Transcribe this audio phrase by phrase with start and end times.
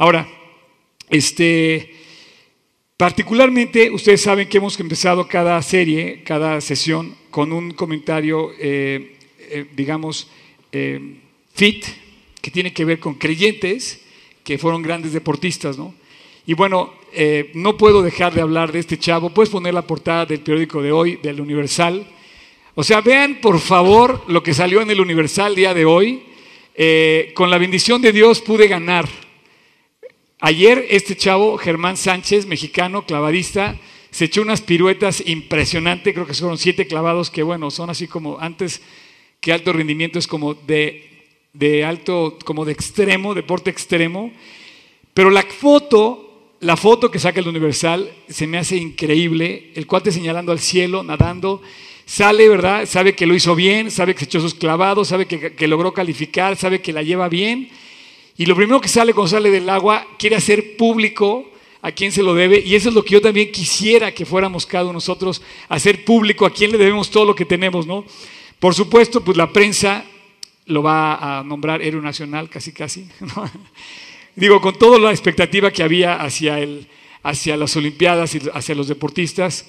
[0.00, 0.28] Ahora,
[1.10, 1.92] este,
[2.96, 9.16] particularmente, ustedes saben que hemos empezado cada serie, cada sesión, con un comentario, eh,
[9.50, 10.28] eh, digamos,
[10.70, 11.16] eh,
[11.52, 11.84] fit,
[12.40, 14.00] que tiene que ver con creyentes
[14.44, 15.92] que fueron grandes deportistas, ¿no?
[16.46, 16.94] Y bueno,
[17.54, 19.30] no puedo dejar de hablar de este chavo.
[19.30, 22.06] Puedes poner la portada del periódico de hoy, del Universal.
[22.74, 26.22] O sea, vean por favor lo que salió en el Universal día de hoy.
[27.34, 29.27] con la bendición de Dios pude ganar.
[30.40, 33.76] Ayer este chavo, Germán Sánchez, mexicano, clavadista,
[34.12, 38.38] se echó unas piruetas impresionantes, creo que fueron siete clavados, que bueno, son así como
[38.38, 38.80] antes
[39.40, 44.32] que alto rendimiento es como de, de alto, como de extremo, deporte extremo.
[45.12, 50.12] Pero la foto, la foto que saca el Universal se me hace increíble, el cuate
[50.12, 51.62] señalando al cielo, nadando,
[52.06, 52.86] sale, ¿verdad?
[52.86, 55.92] Sabe que lo hizo bien, sabe que se echó sus clavados, sabe que, que logró
[55.92, 57.70] calificar, sabe que la lleva bien
[58.38, 61.50] y lo primero que sale cuando sale del agua, quiere hacer público
[61.82, 62.60] a quién se lo debe.
[62.64, 66.46] Y eso es lo que yo también quisiera que fuéramos cada uno nosotros, hacer público
[66.46, 68.04] a quién le debemos todo lo que tenemos, ¿no?
[68.60, 70.04] Por supuesto, pues la prensa
[70.66, 73.08] lo va a nombrar héroe nacional, casi casi.
[74.36, 76.86] Digo, con toda la expectativa que había hacia, el,
[77.24, 79.66] hacia las Olimpiadas y hacia los deportistas.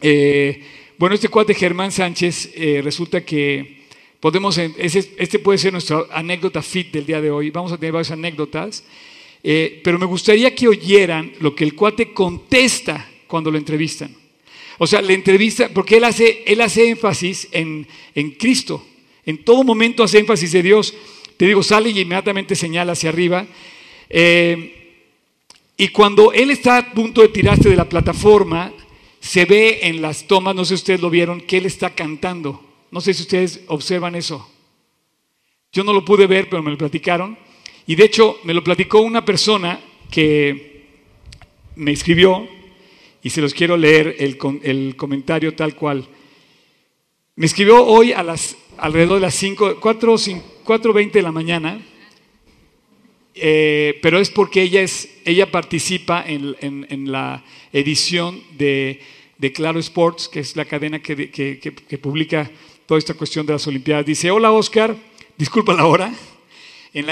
[0.00, 0.62] Eh,
[0.96, 3.79] bueno, este cuate Germán Sánchez eh, resulta que
[4.20, 7.50] Podemos, este puede ser nuestra anécdota fit del día de hoy.
[7.50, 8.84] Vamos a tener varias anécdotas.
[9.42, 14.14] Eh, pero me gustaría que oyeran lo que el cuate contesta cuando lo entrevistan.
[14.76, 18.86] O sea, le entrevista, porque él hace, él hace énfasis en, en Cristo.
[19.24, 20.94] En todo momento hace énfasis de Dios.
[21.38, 23.46] Te digo, sale y inmediatamente señala hacia arriba.
[24.10, 24.98] Eh,
[25.78, 28.70] y cuando él está a punto de tirarse de la plataforma,
[29.20, 32.69] se ve en las tomas, no sé si ustedes lo vieron, que él está cantando.
[32.90, 34.48] No sé si ustedes observan eso.
[35.72, 37.38] Yo no lo pude ver, pero me lo platicaron.
[37.86, 40.86] Y de hecho, me lo platicó una persona que
[41.76, 42.48] me escribió,
[43.22, 46.06] y se los quiero leer el, el comentario tal cual.
[47.36, 51.80] Me escribió hoy a las alrededor de las 5, 4.20 de la mañana,
[53.34, 59.00] eh, pero es porque ella, es, ella participa en, en, la edición de,
[59.38, 62.50] de, Claro Sports, que es la cadena que, que, que publica
[62.90, 64.04] toda esta cuestión de las Olimpiadas.
[64.04, 64.96] Dice, hola Oscar,
[65.38, 66.12] disculpa la hora.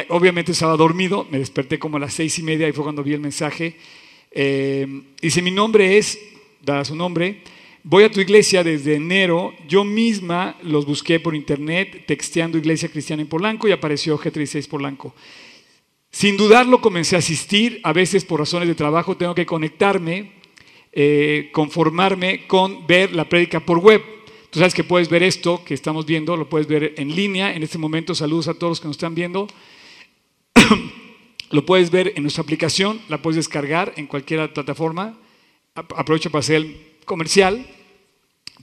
[0.09, 3.13] obviamente estaba dormido, me desperté como a las seis y media y fue cuando vi
[3.13, 3.77] el mensaje.
[4.33, 4.89] Eh,
[5.23, 6.19] dice, mi nombre es,
[6.63, 7.45] da su nombre,
[7.85, 13.23] voy a tu iglesia desde enero, yo misma los busqué por internet, texteando Iglesia Cristiana
[13.23, 15.15] en Polanco y apareció G36 Polanco.
[16.11, 20.33] Sin dudarlo comencé a asistir, a veces por razones de trabajo tengo que conectarme,
[20.91, 24.18] eh, conformarme con ver la prédica por web.
[24.51, 27.55] Tú sabes que puedes ver esto que estamos viendo, lo puedes ver en línea.
[27.55, 29.47] En este momento, saludos a todos los que nos están viendo.
[31.51, 35.19] lo puedes ver en nuestra aplicación, la puedes descargar en cualquier plataforma.
[35.75, 37.67] Aprovecho para hacer el comercial.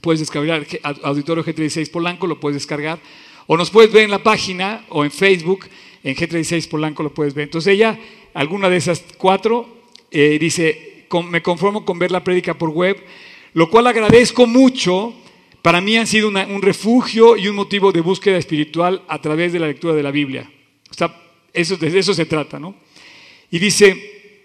[0.00, 0.66] Puedes descargar
[1.04, 2.98] Auditorio G36 Polanco, lo puedes descargar.
[3.46, 5.66] O nos puedes ver en la página o en Facebook,
[6.02, 7.44] en G36 Polanco lo puedes ver.
[7.44, 7.96] Entonces ella,
[8.34, 13.00] alguna de esas cuatro, eh, dice, me conformo con ver la prédica por web,
[13.54, 15.14] lo cual agradezco mucho
[15.66, 19.58] para mí han sido un refugio y un motivo de búsqueda espiritual a través de
[19.58, 20.48] la lectura de la Biblia.
[20.88, 21.12] O sea,
[21.52, 22.76] eso, de eso se trata, ¿no?
[23.50, 24.44] Y dice,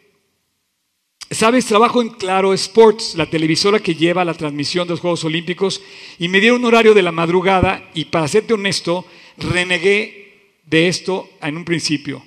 [1.30, 5.84] sabes, trabajo en Claro Sports, la televisora que lleva la transmisión de los Juegos Olímpicos,
[6.18, 9.06] y me dieron un horario de la madrugada y para serte honesto,
[9.38, 12.24] renegué de esto en un principio.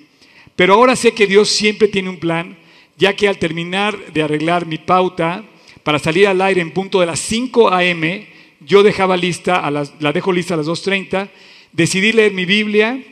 [0.55, 2.57] Pero ahora sé que Dios siempre tiene un plan,
[2.95, 5.43] ya que al terminar de arreglar mi pauta
[5.83, 9.93] para salir al aire en punto de las 5 a.m., yo dejaba lista, a las,
[9.99, 11.29] la dejo lista a las 2.30,
[11.71, 13.03] decidí leer mi Biblia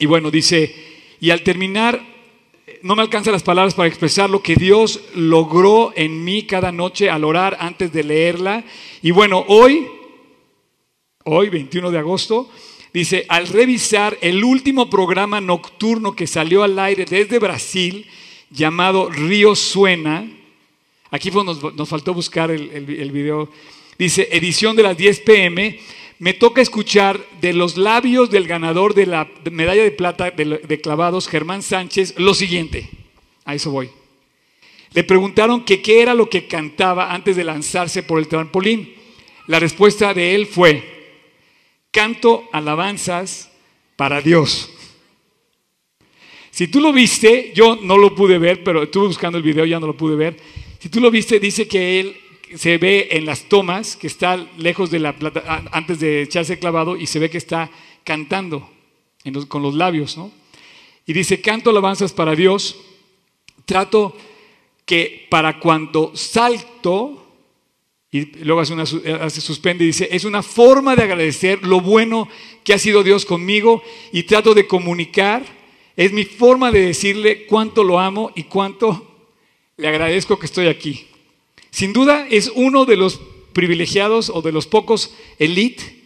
[0.00, 0.74] y bueno, dice,
[1.20, 2.00] y al terminar,
[2.82, 7.10] no me alcanzan las palabras para expresar lo que Dios logró en mí cada noche
[7.10, 8.64] al orar antes de leerla.
[9.02, 9.86] Y bueno, hoy,
[11.24, 12.48] hoy 21 de agosto,
[12.94, 18.06] dice, al revisar el último programa nocturno que salió al aire desde Brasil,
[18.50, 20.26] llamado Río Suena,
[21.10, 23.50] aquí nos, nos faltó buscar el, el, el video
[24.00, 25.78] dice, edición de las 10 pm,
[26.18, 31.28] me toca escuchar de los labios del ganador de la medalla de plata de, clavados,
[31.28, 32.88] Germán Sánchez, lo siguiente.
[33.44, 33.90] A eso voy.
[34.94, 38.94] Le preguntaron que qué era lo que cantaba antes de lanzarse por el trampolín.
[39.46, 40.82] La respuesta de él fue,
[41.90, 43.50] canto alabanzas
[43.96, 44.70] para Dios.
[46.50, 49.78] Si tú lo viste, yo no lo pude ver, pero estuve buscando el video, ya
[49.78, 50.38] no lo pude ver.
[50.78, 52.16] Si tú lo viste, dice que él
[52.56, 56.96] se ve en las tomas que está lejos de la plata, antes de echarse clavado
[56.96, 57.70] y se ve que está
[58.04, 58.68] cantando
[59.48, 60.32] con los labios, ¿no?
[61.06, 62.76] Y dice, canto alabanzas para Dios.
[63.64, 64.16] trato
[64.84, 67.26] que para cuando salto,
[68.10, 72.28] y luego hace, una, hace suspende y dice, es una forma de agradecer lo bueno
[72.64, 73.82] que ha sido Dios conmigo
[74.12, 75.44] y trato de comunicar,
[75.96, 79.28] es mi forma de decirle cuánto lo amo y cuánto
[79.76, 81.09] le agradezco que estoy aquí.
[81.70, 83.20] Sin duda es uno de los
[83.52, 86.00] privilegiados o de los pocos elite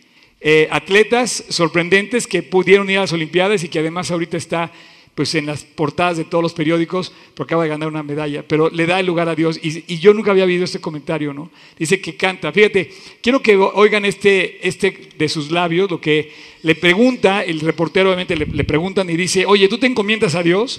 [0.47, 4.71] eh, atletas sorprendentes que pudieron ir a las Olimpiadas y que además ahorita está
[5.15, 8.69] pues en las portadas de todos los periódicos porque acaba de ganar una medalla, pero
[8.69, 9.59] le da el lugar a Dios.
[9.63, 11.51] Y, yo nunca había oído este comentario, ¿no?
[11.79, 12.53] Dice que canta.
[12.53, 16.31] Fíjate, quiero que oigan este, este de sus labios, lo que
[16.63, 20.43] le pregunta, el reportero obviamente le, le preguntan y dice, oye, ¿tú te encomiendas a
[20.43, 20.79] Dios?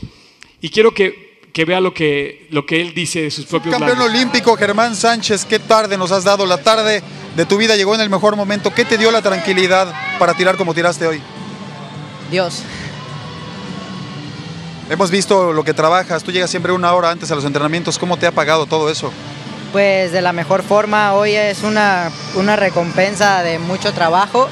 [0.62, 1.25] Y quiero que
[1.56, 5.46] que vea lo que, lo que él dice de sus propios Campeón olímpico Germán Sánchez,
[5.46, 6.46] qué tarde nos has dado.
[6.46, 7.02] La tarde
[7.34, 8.74] de tu vida llegó en el mejor momento.
[8.74, 11.22] ¿Qué te dio la tranquilidad para tirar como tiraste hoy?
[12.30, 12.62] Dios.
[14.90, 16.24] Hemos visto lo que trabajas.
[16.26, 17.98] Tú llegas siempre una hora antes a los entrenamientos.
[17.98, 19.14] ¿Cómo te ha pagado todo eso?
[19.72, 21.14] Pues de la mejor forma.
[21.14, 24.50] Hoy es una, una recompensa de mucho trabajo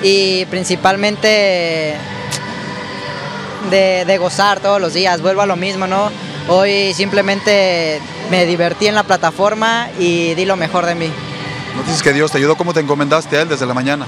[0.00, 1.96] y principalmente
[3.68, 5.20] de, de, gozar todos los días.
[5.20, 6.12] Vuelvo a lo mismo, ¿no?
[6.48, 8.00] Hoy simplemente
[8.30, 11.10] me divertí en la plataforma y di lo mejor de mí.
[11.74, 12.56] ¿No dices que Dios te ayudó?
[12.56, 14.06] ¿Cómo te encomendaste a Él desde la mañana?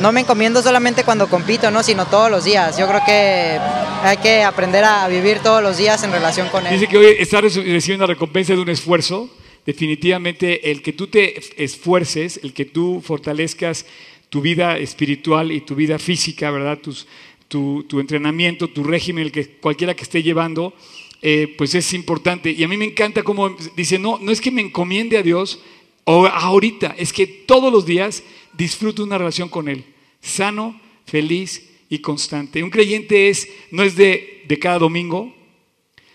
[0.00, 1.84] No me encomiendo solamente cuando compito, ¿no?
[1.84, 2.76] sino todos los días.
[2.76, 3.58] Yo creo que
[4.02, 6.72] hay que aprender a vivir todos los días en relación con Él.
[6.72, 9.30] Dice que hoy estás recibiendo la recompensa de un esfuerzo.
[9.64, 13.86] Definitivamente el que tú te esfuerces, el que tú fortalezcas
[14.30, 16.78] tu vida espiritual y tu vida física, ¿verdad?
[16.78, 17.06] Tus,
[17.46, 20.74] tu, tu entrenamiento, tu régimen, el que cualquiera que esté llevando,
[21.22, 22.50] eh, pues es importante.
[22.50, 25.60] Y a mí me encanta cómo dice, no, no es que me encomiende a Dios
[26.04, 28.22] ahorita, es que todos los días
[28.52, 29.84] disfruto una relación con Él,
[30.20, 32.62] sano, feliz y constante.
[32.62, 35.34] Un creyente es, no es de, de cada domingo.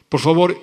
[0.07, 0.59] Por favor,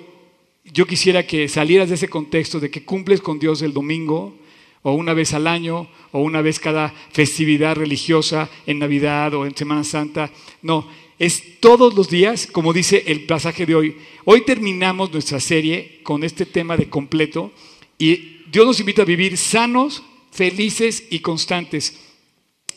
[0.65, 4.35] yo quisiera que salieras de ese contexto de que cumples con Dios el domingo,
[4.81, 9.55] o una vez al año, o una vez cada festividad religiosa, en Navidad o en
[9.55, 10.31] Semana Santa.
[10.61, 10.87] No,
[11.19, 13.97] es todos los días, como dice el pasaje de hoy.
[14.23, 17.51] Hoy terminamos nuestra serie con este tema de completo
[17.97, 20.01] y Dios nos invita a vivir sanos,
[20.31, 21.99] felices y constantes.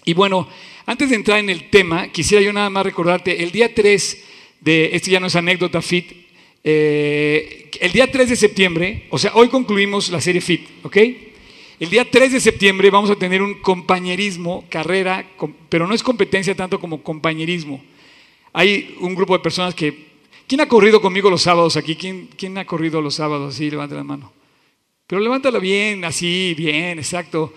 [0.04, 0.48] Y bueno,
[0.86, 4.24] antes de entrar en el tema, quisiera yo nada más recordarte, el día 3
[4.60, 6.12] de, esto ya no es anécdota FIT,
[6.64, 10.96] eh, el día 3 de septiembre, o sea, hoy concluimos la serie FIT, ¿ok?
[11.78, 15.28] El día 3 de septiembre vamos a tener un compañerismo, carrera,
[15.68, 17.82] pero no es competencia tanto como compañerismo.
[18.52, 20.12] Hay un grupo de personas que...
[20.46, 21.96] ¿Quién ha corrido conmigo los sábados aquí?
[21.96, 23.70] ¿Quién, quién ha corrido los sábados así?
[23.70, 24.32] Levanta la mano.
[25.06, 27.52] Pero levántala bien, así, bien, exacto.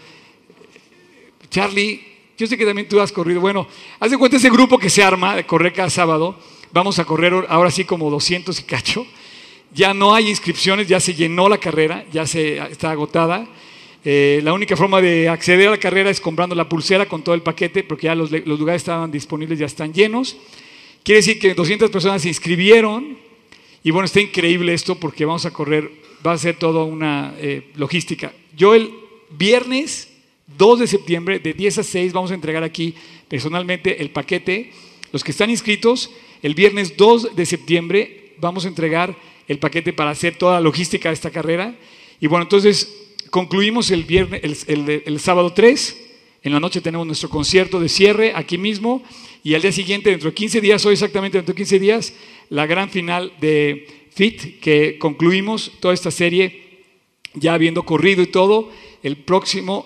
[1.49, 2.01] Charlie,
[2.37, 3.39] yo sé que también tú has corrido.
[3.39, 3.67] Bueno,
[3.99, 6.37] haz de cuenta ese grupo que se arma de correr cada sábado.
[6.71, 9.07] Vamos a correr ahora sí como 200 y cacho.
[9.73, 13.47] Ya no hay inscripciones, ya se llenó la carrera, ya se, está agotada.
[14.03, 17.35] Eh, la única forma de acceder a la carrera es comprando la pulsera con todo
[17.35, 20.37] el paquete, porque ya los lugares estaban disponibles, ya están llenos.
[21.05, 23.15] Quiere decir que 200 personas se inscribieron
[23.83, 25.91] y bueno, está increíble esto porque vamos a correr,
[26.25, 28.33] va a ser toda una eh, logística.
[28.57, 28.91] Yo el
[29.29, 30.09] viernes
[30.57, 32.95] 2 de septiembre, de 10 a 6, vamos a entregar aquí
[33.27, 34.71] personalmente el paquete.
[35.11, 36.09] Los que están inscritos,
[36.41, 39.15] el viernes 2 de septiembre vamos a entregar
[39.47, 41.75] el paquete para hacer toda la logística de esta carrera.
[42.19, 46.01] Y bueno, entonces concluimos el, viernes, el, el sábado 3.
[46.41, 49.03] En la noche tenemos nuestro concierto de cierre aquí mismo
[49.45, 52.15] y al día siguiente, dentro de 15 días, hoy exactamente dentro de 15 días,
[52.49, 56.81] la gran final de FIT, que concluimos toda esta serie
[57.35, 58.71] ya habiendo corrido y todo,
[59.03, 59.85] el próximo,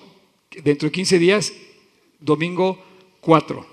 [0.63, 1.51] dentro de 15 días,
[2.21, 2.81] domingo
[3.19, 3.67] 4.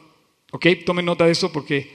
[0.51, 0.67] ¿Ok?
[0.85, 1.95] Tomen nota de eso porque...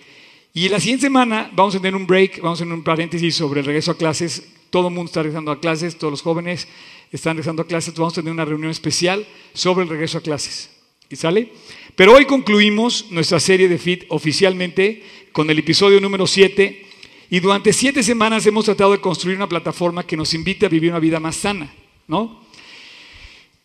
[0.54, 3.60] Y la siguiente semana vamos a tener un break, vamos a tener un paréntesis sobre
[3.60, 4.54] el regreso a clases.
[4.70, 6.66] Todo el mundo está regresando a clases, todos los jóvenes
[7.12, 7.94] están regresando a clases.
[7.96, 10.71] Vamos a tener una reunión especial sobre el regreso a clases.
[11.12, 11.52] ¿Y sale?
[11.96, 15.04] Pero hoy concluimos nuestra serie de FIT oficialmente
[15.34, 16.86] con el episodio número 7
[17.30, 20.92] y durante siete semanas hemos tratado de construir una plataforma que nos invite a vivir
[20.92, 21.74] una vida más sana,
[22.08, 22.46] ¿no?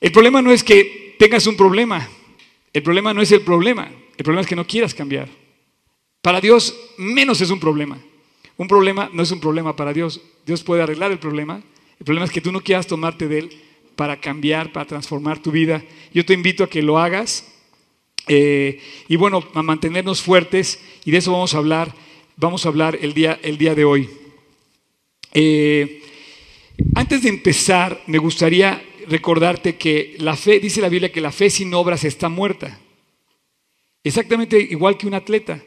[0.01, 2.09] El problema no es que tengas un problema,
[2.73, 5.29] el problema no es el problema, el problema es que no quieras cambiar.
[6.23, 7.97] Para Dios menos es un problema.
[8.57, 10.21] Un problema no es un problema para Dios.
[10.45, 11.63] Dios puede arreglar el problema.
[12.01, 13.66] El problema es que tú no quieras tomarte de él
[13.97, 15.83] para cambiar, para transformar tu vida.
[16.13, 17.53] Yo te invito a que lo hagas
[18.29, 21.95] eh, y bueno, a mantenernos fuertes y de eso vamos a hablar,
[22.37, 24.11] vamos a hablar el día, el día de hoy.
[25.33, 26.03] Eh,
[26.95, 31.51] antes de empezar, me gustaría recordarte que la fe, dice la Biblia que la fe
[31.51, 32.79] sin obras está muerta.
[34.05, 35.63] Exactamente igual que un atleta.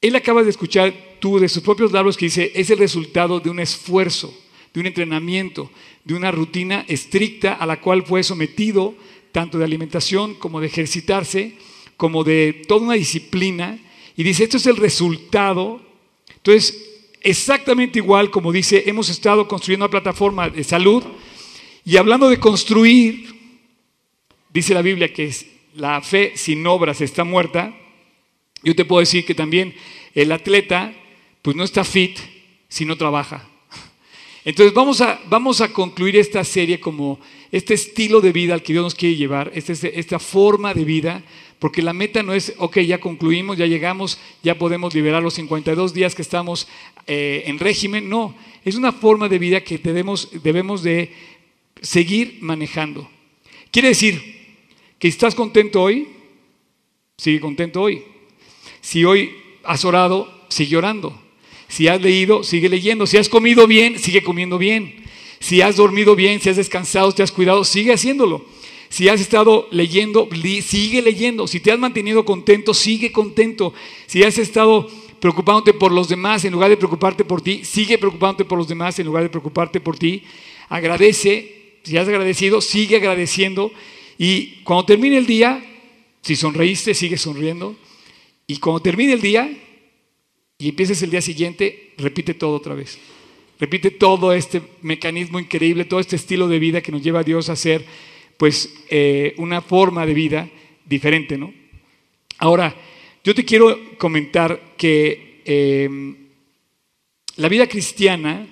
[0.00, 3.50] Él acaba de escuchar tú de sus propios labios que dice, es el resultado de
[3.50, 4.34] un esfuerzo,
[4.72, 5.70] de un entrenamiento,
[6.04, 8.94] de una rutina estricta a la cual fue sometido,
[9.32, 11.54] tanto de alimentación como de ejercitarse,
[11.96, 13.78] como de toda una disciplina.
[14.16, 15.80] Y dice, esto es el resultado.
[16.36, 16.90] Entonces,
[17.22, 21.04] exactamente igual como dice, hemos estado construyendo una plataforma de salud
[21.84, 23.34] y hablando de construir,
[24.52, 25.34] dice la Biblia que
[25.74, 27.74] la fe sin obras está muerta.
[28.62, 29.74] Yo te puedo decir que también
[30.14, 30.92] el atleta
[31.42, 32.18] pues no está fit
[32.68, 33.49] si no trabaja.
[34.44, 37.20] Entonces vamos a, vamos a concluir esta serie como
[37.52, 41.22] este estilo de vida al que Dios nos quiere llevar, esta, esta forma de vida,
[41.58, 45.92] porque la meta no es, ok, ya concluimos, ya llegamos, ya podemos liberar los 52
[45.92, 46.68] días que estamos
[47.06, 51.12] eh, en régimen, no, es una forma de vida que debemos, debemos de
[51.82, 53.08] seguir manejando.
[53.70, 54.22] Quiere decir
[54.98, 56.08] que estás contento hoy,
[57.18, 58.04] sigue contento hoy.
[58.80, 61.29] Si hoy has orado, sigue orando.
[61.70, 63.06] Si has leído, sigue leyendo.
[63.06, 65.04] Si has comido bien, sigue comiendo bien.
[65.38, 68.44] Si has dormido bien, si has descansado, te has cuidado, sigue haciéndolo.
[68.88, 70.28] Si has estado leyendo,
[70.62, 71.46] sigue leyendo.
[71.46, 73.72] Si te has mantenido contento, sigue contento.
[74.06, 74.88] Si has estado
[75.20, 78.98] preocupándote por los demás en lugar de preocuparte por ti, sigue preocupándote por los demás
[78.98, 80.24] en lugar de preocuparte por ti.
[80.68, 83.70] Agradece, si has agradecido, sigue agradeciendo.
[84.18, 85.64] Y cuando termine el día,
[86.20, 87.76] si sonreíste, sigue sonriendo.
[88.48, 89.48] Y cuando termine el día
[90.60, 92.98] y empieces el día siguiente, repite todo otra vez.
[93.58, 97.48] Repite todo este mecanismo increíble, todo este estilo de vida que nos lleva a Dios
[97.48, 97.84] a hacer,
[98.36, 100.50] pues, eh, una forma de vida
[100.84, 101.52] diferente, ¿no?
[102.38, 102.74] Ahora,
[103.24, 106.16] yo te quiero comentar que em,
[107.36, 108.46] la vida cristiana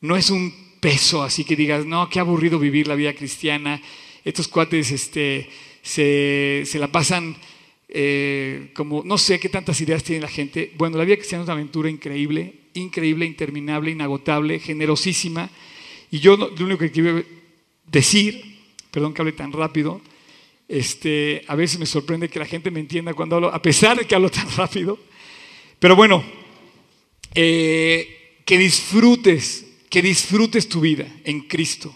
[0.00, 3.82] no es un peso, así que digas, no, qué aburrido vivir la vida cristiana.
[4.24, 5.48] Estos cuates este,
[5.82, 7.36] se, se la pasan
[7.88, 10.72] eh, como no sé qué tantas ideas tiene la gente.
[10.76, 15.50] Bueno, la vida cristiana es una aventura increíble, increíble, interminable, inagotable, generosísima.
[16.10, 17.22] Y yo lo único que quiero
[17.86, 18.42] decir,
[18.90, 20.00] perdón que hable tan rápido,
[20.68, 24.06] este, a veces me sorprende que la gente me entienda cuando hablo, a pesar de
[24.06, 24.98] que hablo tan rápido.
[25.78, 26.22] Pero bueno,
[27.34, 31.94] eh, que disfrutes, que disfrutes tu vida en Cristo.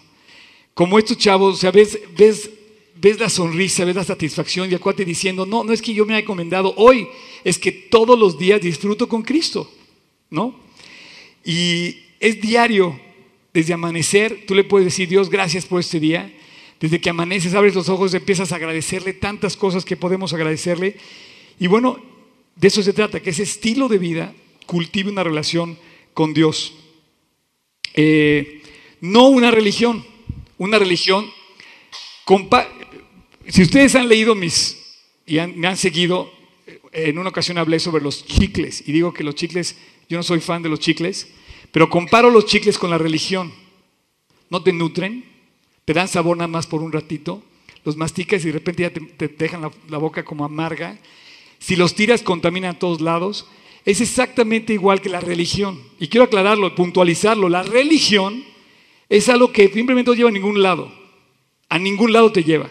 [0.72, 2.50] Como estos chavos, o sea, ves, ves
[3.02, 6.14] ves la sonrisa, ves la satisfacción y acuate diciendo, no, no es que yo me
[6.14, 7.08] haya encomendado hoy,
[7.42, 9.68] es que todos los días disfruto con Cristo,
[10.30, 10.54] ¿no?
[11.44, 12.98] Y es diario,
[13.52, 16.32] desde amanecer, tú le puedes decir, Dios, gracias por este día.
[16.78, 20.96] Desde que amaneces, abres los ojos, empiezas a agradecerle tantas cosas que podemos agradecerle.
[21.58, 22.00] Y bueno,
[22.54, 24.32] de eso se trata, que ese estilo de vida
[24.66, 25.76] cultive una relación
[26.14, 26.74] con Dios.
[27.94, 28.62] Eh,
[29.00, 30.04] no una religión,
[30.58, 31.28] una religión
[33.48, 34.78] si ustedes han leído mis
[35.26, 36.32] y me han seguido,
[36.66, 39.76] eh, en una ocasión hablé sobre los chicles y digo que los chicles,
[40.08, 41.28] yo no soy fan de los chicles,
[41.70, 43.52] pero comparo los chicles con la religión.
[44.50, 45.24] No te nutren,
[45.84, 47.42] te dan sabor nada más por un ratito,
[47.84, 50.98] los masticas y de repente ya te, dejan la, boca como amarga.
[51.58, 53.46] Si los tiras, contaminan a todos lados.
[53.84, 55.80] Es exactamente igual que la religión.
[55.98, 57.48] Y quiero aclararlo, puntualizarlo.
[57.48, 58.44] La religión
[59.08, 60.92] es algo que simplemente no lleva a ningún lado.
[61.68, 62.70] A ningún lado te lleva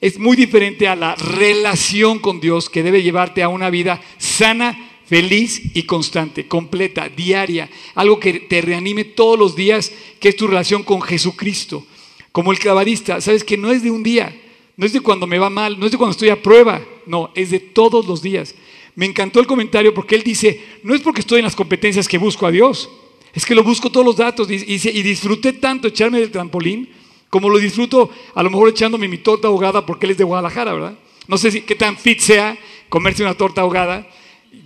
[0.00, 4.90] es muy diferente a la relación con Dios que debe llevarte a una vida sana,
[5.06, 10.46] feliz y constante, completa, diaria, algo que te reanime todos los días, que es tu
[10.46, 11.86] relación con Jesucristo.
[12.32, 14.34] Como el clavadista, sabes que no es de un día,
[14.76, 17.30] no es de cuando me va mal, no es de cuando estoy a prueba, no,
[17.34, 18.54] es de todos los días.
[18.94, 22.18] Me encantó el comentario porque él dice, no es porque estoy en las competencias que
[22.18, 22.90] busco a Dios,
[23.32, 26.88] es que lo busco todos los datos y, y disfruté tanto echarme del trampolín
[27.30, 30.72] como lo disfruto a lo mejor echándome mi torta ahogada porque él es de Guadalajara,
[30.72, 30.98] ¿verdad?
[31.28, 32.56] No sé si qué tan fit sea
[32.88, 34.06] comerse una torta ahogada.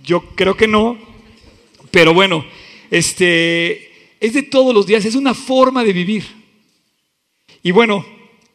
[0.03, 0.97] Yo creo que no.
[1.89, 2.45] Pero bueno,
[2.89, 6.23] este, es de todos los días, es una forma de vivir.
[7.63, 8.05] Y bueno,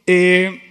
[0.07, 0.63] eh,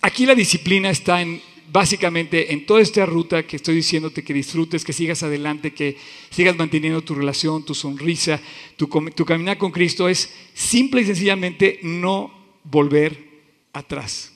[0.00, 1.40] aquí la disciplina está en,
[1.72, 5.96] básicamente en toda esta ruta que estoy diciéndote que disfrutes, que sigas adelante, que
[6.30, 8.40] sigas manteniendo tu relación, tu sonrisa,
[8.76, 13.16] tu, tu caminar con Cristo, es simple y sencillamente no volver
[13.72, 14.32] atrás.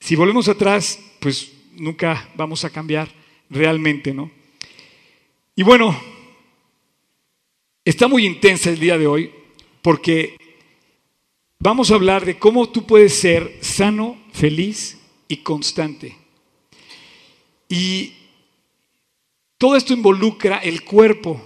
[0.00, 3.08] Si volvemos atrás, pues nunca vamos a cambiar
[3.50, 4.30] realmente, ¿no?
[5.54, 5.98] Y bueno,
[7.84, 9.32] está muy intensa el día de hoy
[9.82, 10.36] porque
[11.58, 16.16] vamos a hablar de cómo tú puedes ser sano, feliz y constante.
[17.68, 18.14] Y
[19.58, 21.44] todo esto involucra el cuerpo.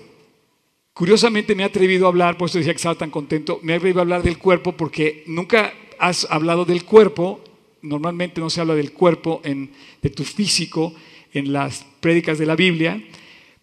[0.93, 3.77] Curiosamente me he atrevido a hablar, por eso decía que estaba tan contento, me he
[3.77, 7.41] atrevido a hablar del cuerpo porque nunca has hablado del cuerpo,
[7.81, 9.71] normalmente no se habla del cuerpo, en,
[10.03, 10.93] de tu físico,
[11.33, 13.01] en las prédicas de la Biblia,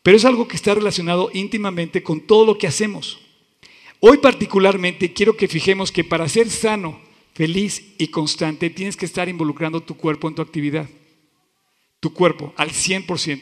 [0.01, 3.19] pero es algo que está relacionado íntimamente con todo lo que hacemos.
[4.00, 7.01] Hoy particularmente quiero que fijemos que para ser sano,
[7.34, 10.89] feliz y constante tienes que estar involucrando tu cuerpo en tu actividad.
[12.00, 13.41] Tu cuerpo al 100%.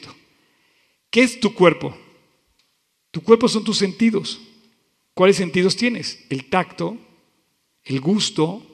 [1.08, 1.96] ¿Qué es tu cuerpo?
[3.12, 4.40] Tu cuerpo son tus sentidos.
[5.14, 6.26] ¿Cuáles sentidos tienes?
[6.30, 6.96] El tacto,
[7.84, 8.64] el gusto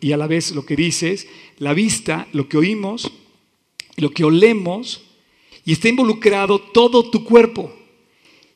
[0.00, 1.26] y a la vez lo que dices,
[1.58, 3.12] la vista, lo que oímos,
[3.96, 5.02] lo que olemos,
[5.64, 7.72] y está involucrado todo tu cuerpo.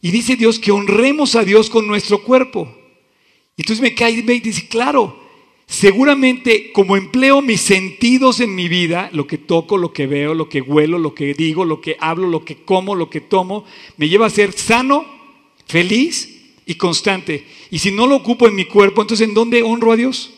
[0.01, 2.73] Y dice Dios que honremos a Dios con nuestro cuerpo.
[3.57, 5.19] Y entonces me cae y me dice, claro,
[5.67, 10.49] seguramente como empleo mis sentidos en mi vida, lo que toco, lo que veo, lo
[10.49, 13.65] que huelo, lo que digo, lo que hablo, lo que como, lo que tomo,
[13.97, 15.05] me lleva a ser sano,
[15.67, 17.45] feliz y constante.
[17.71, 20.33] Y si no lo ocupo en mi cuerpo, entonces ¿en dónde honro a Dios?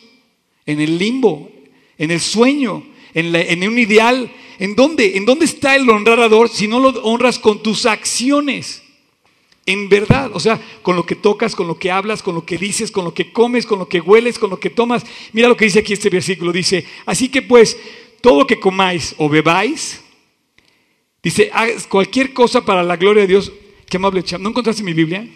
[0.65, 1.49] En el limbo,
[1.97, 4.31] en el sueño, en, un ideal.
[4.59, 5.17] ¿En dónde?
[5.17, 8.81] ¿En dónde está el honrador si no lo honras con tus acciones?
[9.65, 12.57] En verdad, o sea, con lo que tocas, con lo que hablas, con lo que
[12.57, 15.05] dices, con lo que comes, con lo que hueles, con lo que tomas.
[15.31, 16.51] Mira lo que dice aquí este versículo.
[16.51, 17.77] Dice, así que pues,
[18.19, 20.01] todo lo que comáis o bebáis,
[21.21, 21.49] dice,
[21.87, 23.51] cualquier cosa para la gloria de Dios.
[23.89, 25.27] Qué amable, ¿no encontraste mi Biblia?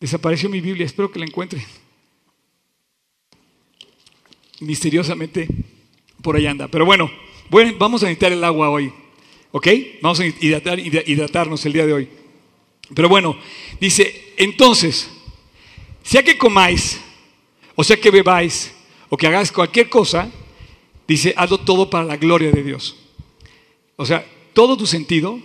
[0.00, 1.64] Desapareció mi Biblia, espero que la encuentren.
[4.60, 5.48] Misteriosamente,
[6.22, 6.68] por ahí anda.
[6.68, 7.10] Pero bueno,
[7.50, 8.92] bueno vamos a necesitar el agua hoy.
[9.52, 9.68] ¿Ok?
[10.02, 12.08] Vamos a hidratarnos el día de hoy.
[12.92, 13.36] Pero bueno,
[13.80, 15.08] dice, entonces,
[16.02, 17.00] sea que comáis,
[17.74, 18.72] o sea que bebáis,
[19.08, 20.30] o que hagáis cualquier cosa,
[21.06, 22.96] dice, hazlo todo para la gloria de Dios.
[23.96, 25.40] O sea, todo tu sentido,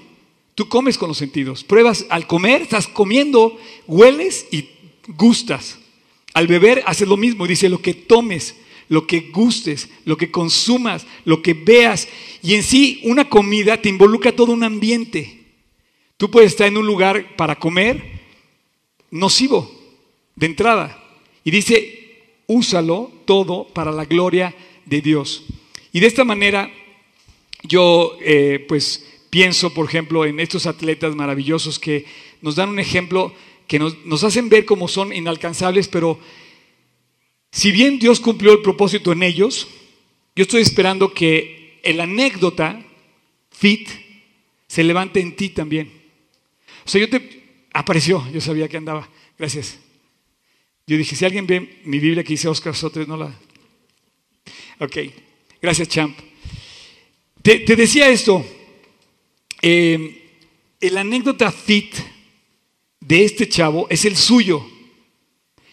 [0.55, 1.63] tú comes con los sentidos.
[1.63, 4.69] Pruebas al comer, estás comiendo, hueles y
[5.07, 5.79] gustas.
[6.33, 8.55] Al beber haces lo mismo, dice, lo que tomes,
[8.89, 12.07] lo que gustes, lo que consumas, lo que veas.
[12.41, 15.39] Y en sí, una comida te involucra todo un ambiente.
[16.17, 18.19] Tú puedes estar en un lugar para comer
[19.11, 19.71] nocivo
[20.35, 21.01] de entrada.
[21.43, 24.53] Y dice, úsalo todo para la gloria
[24.85, 25.43] de Dios.
[25.93, 26.69] Y de esta manera
[27.63, 32.05] yo eh, pues pienso, por ejemplo, en estos atletas maravillosos que
[32.41, 33.33] nos dan un ejemplo,
[33.67, 36.19] que nos, nos hacen ver cómo son inalcanzables, pero
[37.51, 39.67] si bien Dios cumplió el propósito en ellos,
[40.35, 42.85] yo estoy esperando que el anécdota
[43.51, 43.89] fit
[44.67, 45.91] se levante en ti también.
[46.85, 49.09] O sea, yo te apareció, yo sabía que andaba.
[49.37, 49.79] Gracias.
[50.85, 53.33] Yo dije, si alguien ve mi Biblia que dice Oscar Sotres, no la.
[54.79, 54.97] Ok,
[55.61, 56.17] gracias, Champ.
[57.41, 58.45] Te, decía esto.
[59.61, 60.37] Eh,
[60.79, 61.93] el anécdota fit
[62.99, 64.65] de este chavo es el suyo.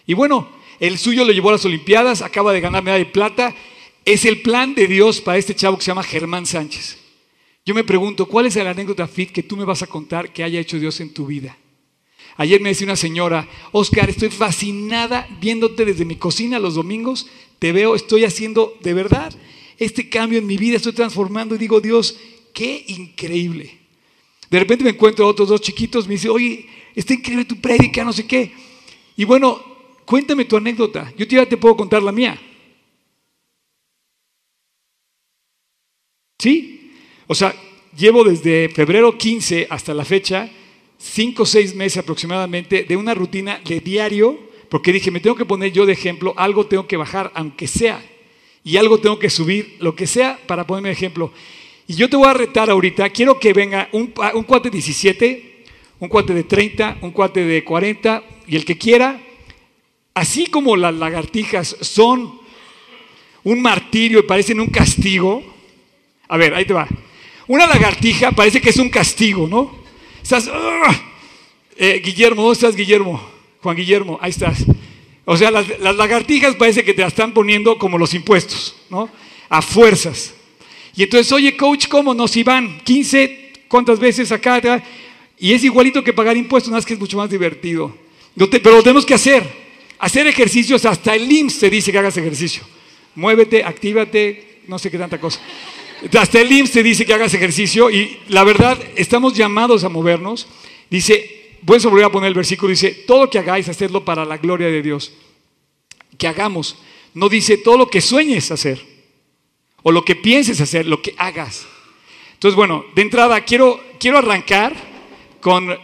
[0.06, 3.54] Y bueno, el suyo lo llevó a las Olimpiadas, acaba de ganar medalla de plata.
[4.04, 6.98] Es el plan de Dios para este chavo que se llama Germán Sánchez.
[7.64, 10.44] Yo me pregunto, ¿cuál es la anécdota fit que tú me vas a contar que
[10.44, 11.56] haya hecho Dios en tu vida?
[12.36, 17.26] Ayer me decía una señora, Oscar, estoy fascinada viéndote desde mi cocina los domingos,
[17.58, 19.34] te veo, estoy haciendo de verdad
[19.78, 22.16] este cambio en mi vida, estoy transformando y digo, Dios,
[22.52, 23.78] qué increíble.
[24.50, 28.04] De repente me encuentro a otros dos chiquitos, me dice, oye, está increíble tu prédica,
[28.04, 28.52] no sé qué.
[29.16, 29.75] Y bueno,
[30.06, 32.40] cuéntame tu anécdota, yo ya te puedo contar la mía.
[36.38, 36.92] ¿Sí?
[37.26, 37.54] O sea,
[37.96, 40.48] llevo desde febrero 15 hasta la fecha,
[40.98, 44.38] cinco o seis meses aproximadamente, de una rutina de diario,
[44.68, 48.04] porque dije, me tengo que poner yo de ejemplo, algo tengo que bajar, aunque sea,
[48.64, 51.32] y algo tengo que subir, lo que sea, para ponerme de ejemplo.
[51.86, 55.64] Y yo te voy a retar ahorita, quiero que venga un, un cuate de 17,
[56.00, 59.20] un cuate de 30, un cuate de 40, y el que quiera,
[60.16, 62.40] así como las lagartijas son
[63.44, 65.44] un martirio y parecen un castigo,
[66.26, 66.88] a ver, ahí te va.
[67.46, 69.76] Una lagartija parece que es un castigo, ¿no?
[70.22, 71.02] Estás, ¡ah!
[71.76, 73.22] eh, Guillermo, ¿dónde estás, Guillermo?
[73.60, 74.64] Juan Guillermo, ahí estás.
[75.26, 79.10] O sea, las, lagartijas parece que te las están poniendo como los impuestos, ¿no?
[79.50, 80.32] A fuerzas.
[80.96, 82.80] Y entonces, oye, coach, ¿cómo nos iban?
[82.84, 84.82] 15, ¿cuántas veces acá?
[85.38, 87.94] Y es igualito que pagar impuestos, nada más que es mucho más divertido.
[88.34, 89.65] pero lo tenemos que hacer.
[89.98, 92.62] Hacer ejercicios, hasta el IMSS te dice que hagas ejercicio.
[93.14, 95.40] Muévete, actívate, no sé qué tanta cosa.
[96.18, 100.46] Hasta el IMSS te dice que hagas ejercicio y la verdad estamos llamados a movernos.
[100.90, 104.68] Dice, voy a a poner el versículo, dice, todo que hagáis, hacedlo para la gloria
[104.68, 105.12] de Dios.
[106.18, 106.76] Que hagamos.
[107.14, 108.84] No dice todo lo que sueñes hacer
[109.82, 111.66] o lo que pienses hacer, lo que hagas.
[112.34, 114.74] Entonces, bueno, de entrada quiero, quiero arrancar
[115.40, 115.78] con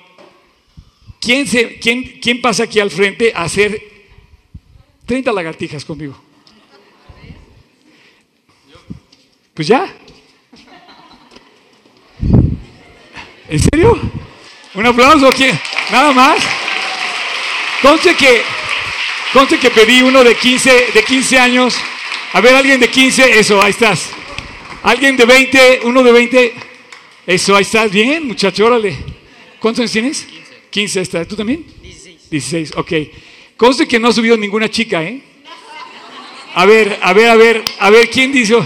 [1.21, 3.92] ¿quién, se, quién, quién pasa aquí al frente a hacer
[5.07, 6.17] 30 lagartijas conmigo.
[9.55, 9.87] Pues ya.
[13.49, 14.01] ¿En serio?
[14.75, 15.47] Un aplauso aquí,
[15.91, 16.43] nada más.
[17.83, 18.43] Conste que,
[19.33, 21.77] conste que pedí uno de 15, de 15 años.
[22.33, 24.11] A ver, alguien de 15, eso, ahí estás.
[24.83, 26.55] Alguien de 20, uno de 20.
[27.27, 27.93] Eso, ahí estás.
[27.93, 28.97] Bien, muchacho, órale.
[29.61, 30.23] ¿Cuántos años tienes?
[30.25, 30.43] 15.
[30.71, 31.25] 15, está.
[31.27, 31.67] ¿Tú también?
[31.83, 32.31] 16.
[32.31, 32.93] 16, ok.
[33.63, 35.23] Conste que no ha subido ninguna chica, ¿eh?
[36.57, 38.57] A ver, a ver, a ver, a ver, ¿quién dice?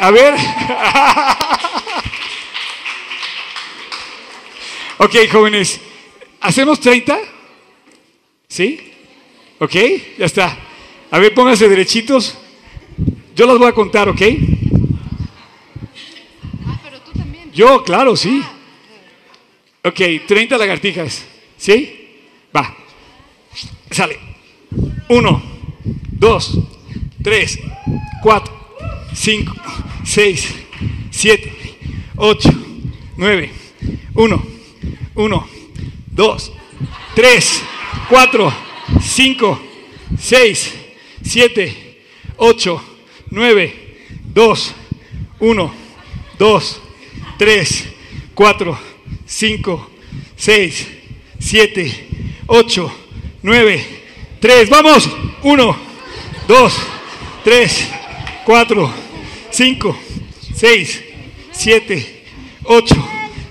[0.00, 0.34] A ver.
[4.98, 5.80] ok, jóvenes.
[6.40, 7.16] ¿Hacemos 30?
[8.48, 8.92] ¿Sí?
[9.60, 9.76] ¿Ok?
[10.18, 10.58] Ya está.
[11.08, 12.36] A ver, pónganse derechitos.
[13.36, 14.22] Yo las voy a contar, ¿ok?
[16.66, 17.52] Ah, pero tú también.
[17.52, 18.42] Yo, claro, sí.
[19.84, 21.24] Ok, 30 lagartijas.
[21.56, 22.18] ¿Sí?
[22.52, 22.81] Va.
[23.92, 24.18] Sale.
[25.08, 25.42] Uno,
[26.10, 26.58] dos,
[27.22, 27.58] tres,
[28.22, 28.52] cuatro,
[29.14, 29.54] cinco,
[30.04, 30.54] seis,
[31.10, 31.52] siete,
[32.16, 32.50] ocho,
[33.16, 33.50] nueve.
[34.14, 34.42] Uno,
[35.14, 35.46] uno,
[36.06, 36.52] dos,
[37.14, 37.62] tres,
[38.08, 38.52] cuatro,
[39.00, 39.60] cinco,
[40.18, 40.72] seis,
[41.22, 42.02] siete,
[42.36, 42.82] ocho,
[43.30, 43.96] nueve,
[44.32, 44.74] dos,
[45.38, 45.72] uno,
[46.38, 46.80] dos,
[47.36, 47.84] tres,
[48.34, 48.78] cuatro,
[49.26, 49.90] cinco,
[50.36, 50.88] seis,
[51.38, 52.08] siete,
[52.46, 52.90] ocho,
[53.42, 54.04] nueve,
[54.40, 54.68] tres.
[54.68, 55.08] Vamos.
[55.42, 55.76] Uno,
[56.46, 56.74] dos,
[57.42, 57.88] tres,
[58.44, 58.92] cuatro,
[59.50, 59.98] cinco,
[60.54, 61.02] seis,
[61.50, 62.24] siete,
[62.64, 62.96] ocho,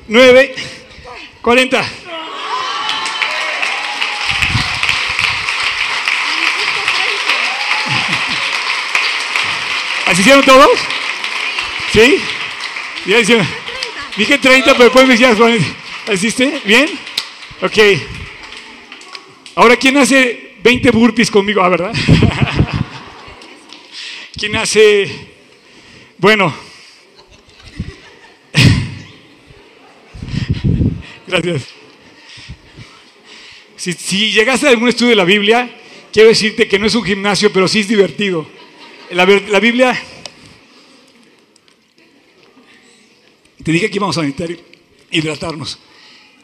[0.08, 0.56] nueve,
[1.42, 1.86] cuarenta.
[10.06, 10.70] ¿Así hicieron todos?
[11.94, 12.22] ¿Sí?
[14.18, 15.38] Dije 30, pero después me decías,
[16.12, 16.62] ¿hiciste?
[16.66, 16.90] ¿Bien?
[17.62, 17.78] Ok.
[19.54, 21.62] Ahora, ¿quién hace 20 burpees conmigo?
[21.62, 21.94] Ah, ¿verdad?
[24.38, 25.12] ¿Quién hace...
[26.18, 26.56] Bueno.
[31.28, 31.68] Gracias.
[33.76, 35.70] Si, llegaste a algún estudio de la Biblia,
[36.14, 38.48] quiero decirte que no es un gimnasio, pero sí es divertido.
[39.10, 40.02] La, la Biblia...
[43.62, 44.58] Te dije que íbamos a necesitar
[45.12, 45.78] hidratarnos.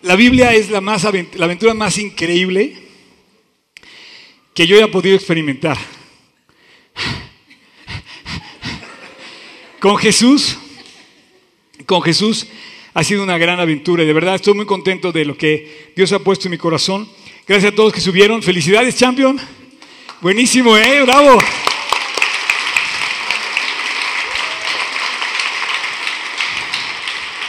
[0.02, 2.87] La Biblia es la, más, la aventura más increíble
[4.58, 5.78] que yo haya podido experimentar.
[9.80, 10.58] Con Jesús,
[11.86, 12.48] con Jesús
[12.96, 16.12] ha sido una gran aventura y de verdad estoy muy contento de lo que Dios
[16.12, 17.08] ha puesto en mi corazón.
[17.48, 18.42] Gracias a todos que subieron.
[18.42, 19.40] Felicidades, champion.
[20.22, 21.04] Buenísimo, ¿eh?
[21.04, 21.38] Bravo.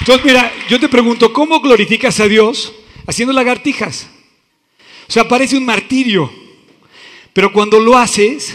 [0.00, 2.74] Entonces, mira, yo te pregunto, ¿cómo glorificas a Dios
[3.06, 4.10] haciendo lagartijas?
[5.08, 6.47] O sea, parece un martirio,
[7.38, 8.52] pero cuando lo haces,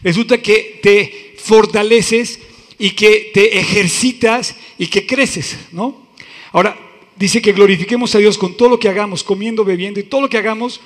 [0.00, 2.38] resulta que te fortaleces
[2.78, 6.10] y que te ejercitas y que creces, ¿no?
[6.52, 6.78] Ahora,
[7.16, 10.28] dice que glorifiquemos a Dios con todo lo que hagamos, comiendo, bebiendo y todo lo
[10.28, 10.80] que hagamos,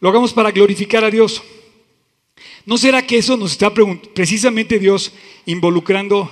[0.00, 1.42] lo hagamos para glorificar a Dios.
[2.66, 5.14] ¿No será que eso nos está precisamente Dios
[5.46, 6.30] involucrando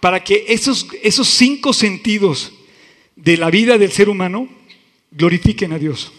[0.00, 2.52] para que esos, esos cinco sentidos
[3.14, 4.48] de la vida del ser humano
[5.12, 6.10] glorifiquen a Dios.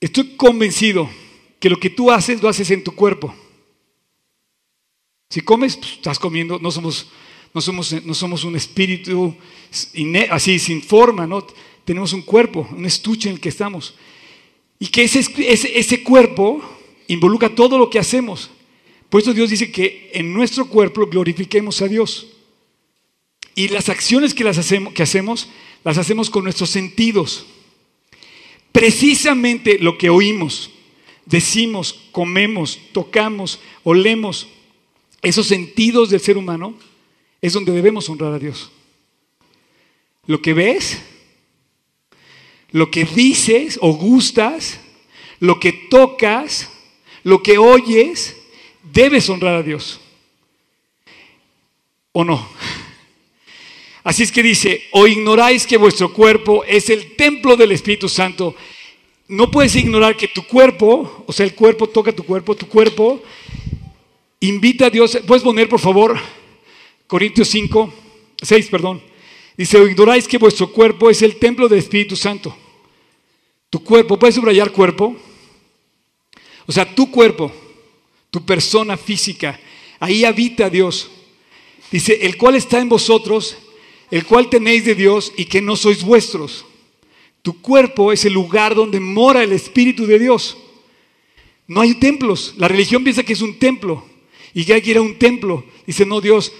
[0.00, 1.10] Estoy convencido
[1.58, 3.34] que lo que tú haces lo haces en tu cuerpo.
[5.30, 7.08] Si comes, pues, estás comiendo, no somos,
[7.52, 9.34] no somos, no somos un espíritu
[10.30, 11.46] así sin forma, ¿no?
[11.84, 13.94] Tenemos un cuerpo, un estuche en el que estamos.
[14.78, 16.62] Y que ese, ese, ese cuerpo
[17.08, 18.50] involucra todo lo que hacemos.
[19.08, 22.28] Por eso Dios dice que en nuestro cuerpo glorifiquemos a Dios.
[23.54, 25.48] Y las acciones que, las hacemos, que hacemos,
[25.82, 27.46] las hacemos con nuestros sentidos.
[28.70, 30.70] Precisamente lo que oímos,
[31.28, 34.48] decimos, comemos, tocamos, olemos,
[35.20, 36.74] esos sentidos del ser humano
[37.42, 38.70] es donde debemos honrar a Dios.
[40.26, 41.00] Lo que ves,
[42.70, 44.80] lo que dices o gustas,
[45.38, 46.70] lo que tocas,
[47.24, 48.36] lo que oyes,
[48.82, 50.00] debes honrar a Dios.
[52.12, 52.48] ¿O no?
[54.02, 58.56] Así es que dice, o ignoráis que vuestro cuerpo es el templo del Espíritu Santo.
[59.28, 63.22] No puedes ignorar que tu cuerpo, o sea, el cuerpo toca tu cuerpo, tu cuerpo
[64.40, 65.18] invita a Dios.
[65.26, 66.18] ¿Puedes poner, por favor,
[67.06, 67.92] Corintios 5,
[68.42, 69.02] 6, perdón?
[69.56, 72.56] Dice, o ignoráis que vuestro cuerpo es el templo del Espíritu Santo.
[73.70, 75.14] Tu cuerpo, ¿puedes subrayar cuerpo?
[76.66, 77.52] O sea, tu cuerpo
[78.30, 79.58] tu persona física.
[80.00, 81.10] Ahí habita Dios.
[81.90, 83.56] Dice, el cual está en vosotros,
[84.10, 86.64] el cual tenéis de Dios y que no sois vuestros.
[87.42, 90.56] Tu cuerpo es el lugar donde mora el Espíritu de Dios.
[91.66, 92.54] No hay templos.
[92.56, 94.04] La religión piensa que es un templo
[94.54, 95.64] y que hay que ir a un templo.
[95.86, 96.52] Dice, no, Dios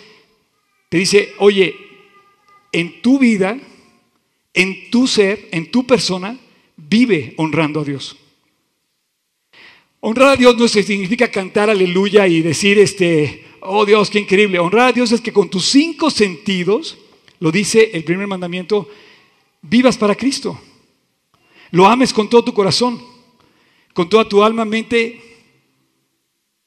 [0.89, 1.75] te dice, oye,
[2.73, 3.59] en tu vida
[4.59, 6.37] en tu ser, en tu persona,
[6.77, 8.17] vive honrando a Dios.
[10.01, 14.59] Honrar a Dios no significa cantar aleluya y decir, este, oh Dios, qué increíble.
[14.59, 16.99] Honrar a Dios es que con tus cinco sentidos,
[17.39, 18.89] lo dice el primer mandamiento,
[19.63, 20.61] vivas para Cristo.
[21.71, 23.01] Lo ames con todo tu corazón,
[23.93, 25.21] con toda tu alma, mente,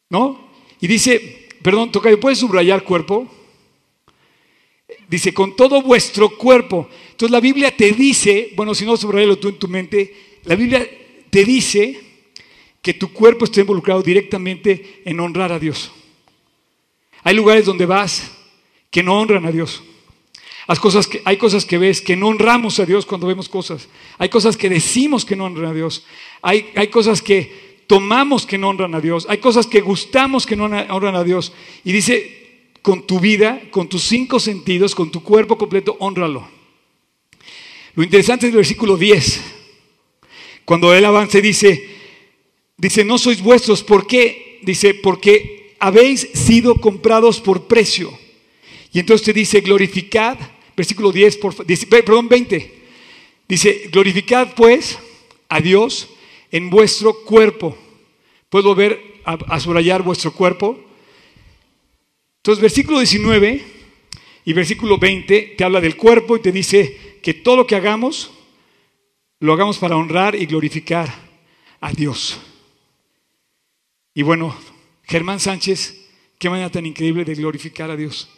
[0.10, 0.52] ¿no?
[0.80, 3.28] Y dice, perdón, toca, ¿puedes subrayar cuerpo?
[5.08, 6.90] Dice, con todo vuestro cuerpo.
[7.12, 10.88] Entonces la Biblia te dice, bueno, si no subrayalo tú en tu mente, la Biblia
[11.30, 12.00] te dice
[12.82, 15.92] que tu cuerpo está involucrado directamente en honrar a Dios.
[17.24, 18.32] Hay lugares donde vas
[18.90, 19.84] que no honran a Dios.
[20.68, 23.88] Hay cosas, que, hay cosas que ves que no honramos a Dios cuando vemos cosas.
[24.18, 26.06] Hay cosas que decimos que no honran a Dios.
[26.42, 29.26] Hay, hay cosas que tomamos que no honran a Dios.
[29.28, 31.52] Hay cosas que gustamos que no honran a Dios.
[31.84, 36.48] Y dice, con tu vida, con tus cinco sentidos, con tu cuerpo completo, honralo.
[37.96, 39.42] Lo interesante es el versículo 10.
[40.64, 41.90] Cuando él avance dice,
[42.78, 43.84] dice, no sois vuestros.
[43.84, 44.60] ¿Por qué?
[44.64, 48.18] Dice, porque habéis sido comprados por precio.
[48.92, 50.38] Y entonces te dice, glorificad,
[50.76, 52.82] versículo 10, por, perdón, 20.
[53.48, 54.98] Dice, glorificad pues
[55.50, 56.10] a Dios
[56.52, 57.78] en vuestro cuerpo.
[58.50, 60.80] ¿Puedo volver a, a subrayar vuestro cuerpo?
[62.38, 63.64] Entonces, versículo 19
[64.46, 68.32] y versículo 20 te habla del cuerpo y te dice que todo lo que hagamos,
[69.40, 71.14] lo hagamos para honrar y glorificar
[71.80, 72.40] a Dios.
[74.14, 74.56] Y bueno,
[75.04, 78.30] Germán Sánchez, qué manera tan increíble de glorificar a Dios.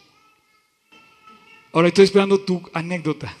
[1.74, 3.36] Ahora estoy esperando tu anécdota.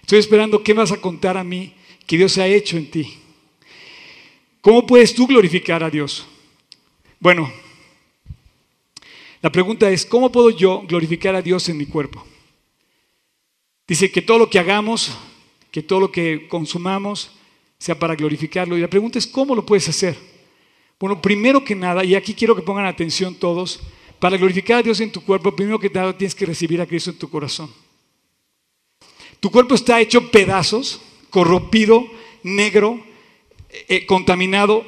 [0.00, 1.74] Estoy esperando qué vas a contar a mí
[2.06, 3.18] que Dios ha hecho en ti.
[4.60, 6.24] ¿Cómo puedes tú glorificar a Dios?
[7.18, 7.52] Bueno,
[9.40, 12.24] la pregunta es, ¿cómo puedo yo glorificar a Dios en mi cuerpo?
[13.88, 15.10] Dice que todo lo que hagamos,
[15.72, 17.32] que todo lo que consumamos,
[17.76, 18.78] sea para glorificarlo.
[18.78, 20.16] Y la pregunta es, ¿cómo lo puedes hacer?
[21.00, 23.80] Bueno, primero que nada, y aquí quiero que pongan atención todos,
[24.22, 27.10] para glorificar a Dios en tu cuerpo, primero que nada tienes que recibir a Cristo
[27.10, 27.68] en tu corazón.
[29.40, 32.06] Tu cuerpo está hecho pedazos, corrompido,
[32.44, 33.04] negro,
[33.88, 34.86] eh, contaminado,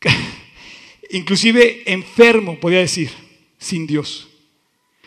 [1.10, 3.10] inclusive enfermo, podría decir,
[3.58, 4.28] sin Dios.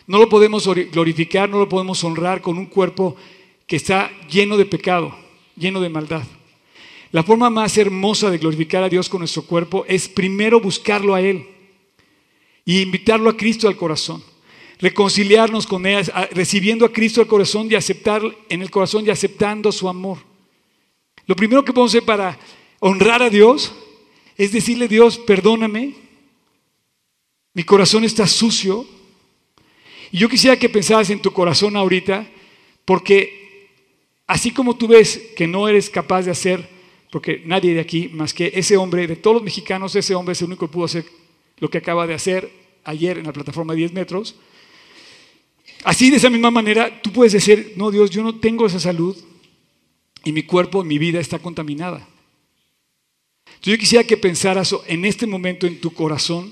[0.06, 3.16] No lo podemos glorificar, no lo podemos honrar con un cuerpo
[3.68, 5.16] que está lleno de pecado,
[5.56, 6.24] lleno de maldad.
[7.14, 11.22] La forma más hermosa de glorificar a Dios con nuestro cuerpo es primero buscarlo a
[11.22, 11.48] Él
[12.66, 14.24] y invitarlo a Cristo al corazón.
[14.80, 19.72] Reconciliarnos con Él, recibiendo a Cristo al corazón y aceptar en el corazón y aceptando
[19.72, 20.18] su amor.
[21.26, 22.38] Lo primero que podemos hacer para
[22.80, 23.74] honrar a Dios
[24.38, 25.94] es decirle, Dios, perdóname,
[27.54, 28.86] mi corazón está sucio.
[30.12, 32.28] Y yo quisiera que pensaras en tu corazón ahorita,
[32.86, 33.70] porque
[34.26, 36.68] así como tú ves que no eres capaz de hacer,
[37.12, 40.42] porque nadie de aquí, más que ese hombre, de todos los mexicanos, ese hombre es
[40.42, 41.06] el único que pudo hacer
[41.62, 42.52] lo que acaba de hacer
[42.84, 44.36] ayer en la plataforma de 10 metros.
[45.84, 49.16] Así, de esa misma manera, tú puedes decir, no, Dios, yo no tengo esa salud
[50.24, 52.08] y mi cuerpo, mi vida está contaminada.
[53.46, 56.52] Entonces yo quisiera que pensaras en este momento en tu corazón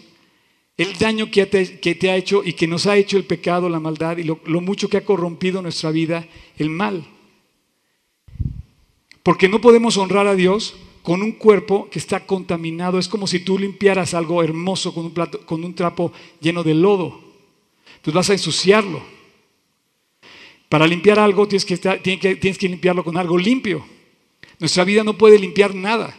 [0.78, 4.18] el daño que te, ha hecho y que nos ha hecho el pecado, la maldad
[4.18, 7.04] y lo, lo mucho que ha corrompido nuestra vida, el mal.
[9.24, 10.76] Porque no podemos honrar a Dios
[11.10, 13.00] con un cuerpo que está contaminado.
[13.00, 16.76] Es como si tú limpiaras algo hermoso con un, plato, con un trapo lleno de
[16.76, 17.20] lodo.
[17.96, 19.02] Entonces vas a ensuciarlo.
[20.70, 23.84] Para limpiar algo tienes que, tienes que limpiarlo con algo limpio.
[24.60, 26.16] Nuestra vida no puede limpiar nada.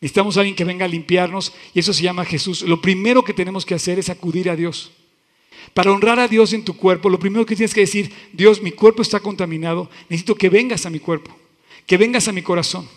[0.00, 2.62] Necesitamos a alguien que venga a limpiarnos y eso se llama Jesús.
[2.62, 4.92] Lo primero que tenemos que hacer es acudir a Dios.
[5.74, 8.70] Para honrar a Dios en tu cuerpo, lo primero que tienes que decir, Dios, mi
[8.70, 11.36] cuerpo está contaminado, necesito que vengas a mi cuerpo,
[11.88, 12.88] que vengas a mi corazón.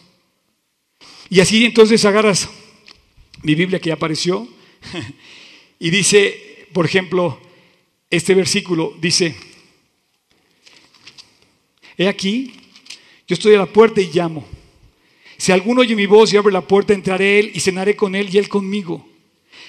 [1.32, 2.50] Y así entonces agarras
[3.42, 4.46] mi Biblia que ya apareció
[5.80, 7.40] y dice, por ejemplo,
[8.10, 9.34] este versículo dice,
[11.98, 12.52] he aquí,
[13.30, 14.46] yo estoy a la puerta y llamo.
[15.38, 18.28] Si alguno oye mi voz y abre la puerta, entraré él y cenaré con él
[18.30, 19.08] y él conmigo.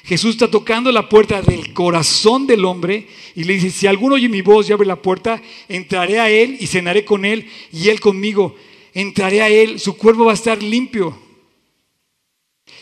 [0.02, 4.28] Jesús está tocando la puerta del corazón del hombre y le dice, si alguno oye
[4.28, 8.00] mi voz y abre la puerta, entraré a él y cenaré con él y él
[8.00, 8.56] conmigo.
[8.94, 11.21] Entraré a él, su cuerpo va a estar limpio.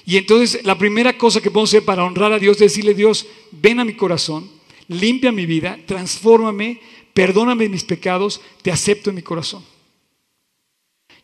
[0.06, 3.26] Y entonces la primera cosa que podemos hacer para honrar a Dios es decirle, Dios,
[3.50, 4.50] ven a mi corazón,
[4.88, 6.80] limpia mi vida, transfórmame,
[7.14, 9.64] perdóname mis pecados, te acepto en mi corazón.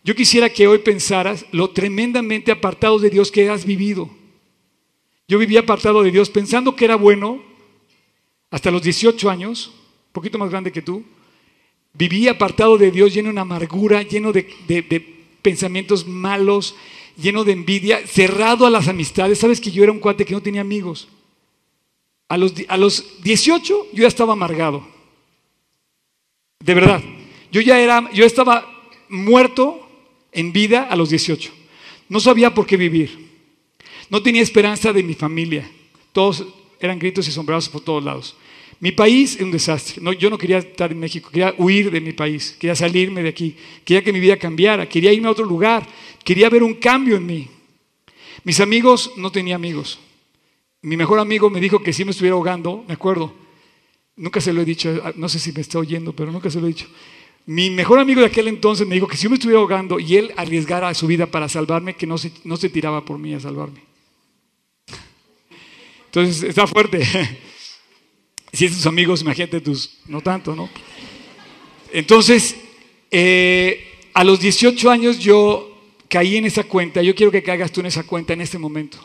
[0.05, 4.09] Yo quisiera que hoy pensaras lo tremendamente apartado de Dios que has vivido.
[5.27, 7.43] Yo vivía apartado de Dios pensando que era bueno
[8.51, 9.73] hasta los 18 años,
[10.07, 11.03] un poquito más grande que tú.
[11.93, 16.77] Vivía apartado de Dios, lleno de amargura, lleno de, de pensamientos malos,
[17.16, 19.38] lleno de envidia, cerrado a las amistades.
[19.38, 21.09] Sabes que yo era un cuate que no tenía amigos.
[22.29, 24.87] A los, a los 18 yo ya estaba amargado.
[26.61, 27.02] De verdad.
[27.52, 28.66] Yo ya era, yo estaba
[29.09, 29.88] muerto
[30.33, 31.52] en vida a los 18.
[32.09, 33.26] No sabía por qué vivir.
[34.11, 35.70] No tenía esperanza de mi familia.
[36.12, 36.44] Todos
[36.81, 38.37] eran gritos y sombreros por todos lados.
[38.81, 40.03] Mi país es un desastre.
[40.03, 43.31] No, yo no quería estar en México, quería huir de mi país, quería salirme de
[43.31, 45.87] aquí, quería que mi vida cambiara, quería irme a otro lugar,
[46.23, 47.49] quería ver un cambio en mí.
[48.45, 49.99] Mis amigos, no tenía amigos.
[50.83, 53.35] Mi mejor amigo me dijo que si me estuviera ahogando, me acuerdo,
[54.17, 56.67] nunca se lo he dicho, no sé si me está oyendo, pero nunca se lo
[56.67, 56.87] he dicho.
[57.47, 60.17] Mi mejor amigo de aquel entonces me dijo que si yo me estuviera ahogando y
[60.17, 63.41] él arriesgara su vida para salvarme, que no se, no se tiraba por mí a
[63.41, 63.81] salvarme.
[66.07, 67.03] Entonces está fuerte.
[68.57, 70.71] Si es tus amigos, imagínate tus, no tanto, ¿no?
[71.92, 72.57] Entonces,
[73.11, 77.03] eh, a los 18 años yo caí en esa cuenta.
[77.03, 78.97] Yo quiero que caigas tú en esa cuenta en este momento.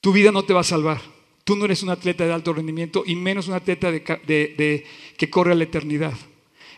[0.00, 1.00] Tu vida no te va a salvar.
[1.44, 4.84] Tú no eres un atleta de alto rendimiento y menos un atleta de,
[5.16, 6.14] que corre a la eternidad.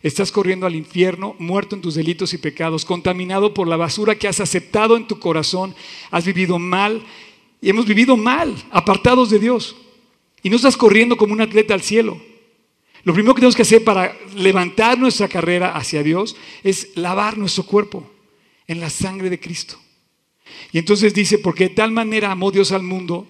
[0.02, 4.28] Estás corriendo al infierno, muerto en tus delitos y pecados, contaminado por la basura que
[4.28, 5.74] has aceptado en tu corazón.
[6.10, 7.02] Has vivido mal
[7.62, 9.74] y hemos vivido mal, apartados de Dios.
[10.46, 12.22] Y no estás corriendo como un atleta al cielo.
[13.02, 17.64] Lo primero que tenemos que hacer para levantar nuestra carrera hacia Dios es lavar nuestro
[17.64, 18.08] cuerpo
[18.68, 19.76] en la sangre de Cristo.
[20.70, 23.26] Y entonces dice, porque de tal manera amó Dios al mundo,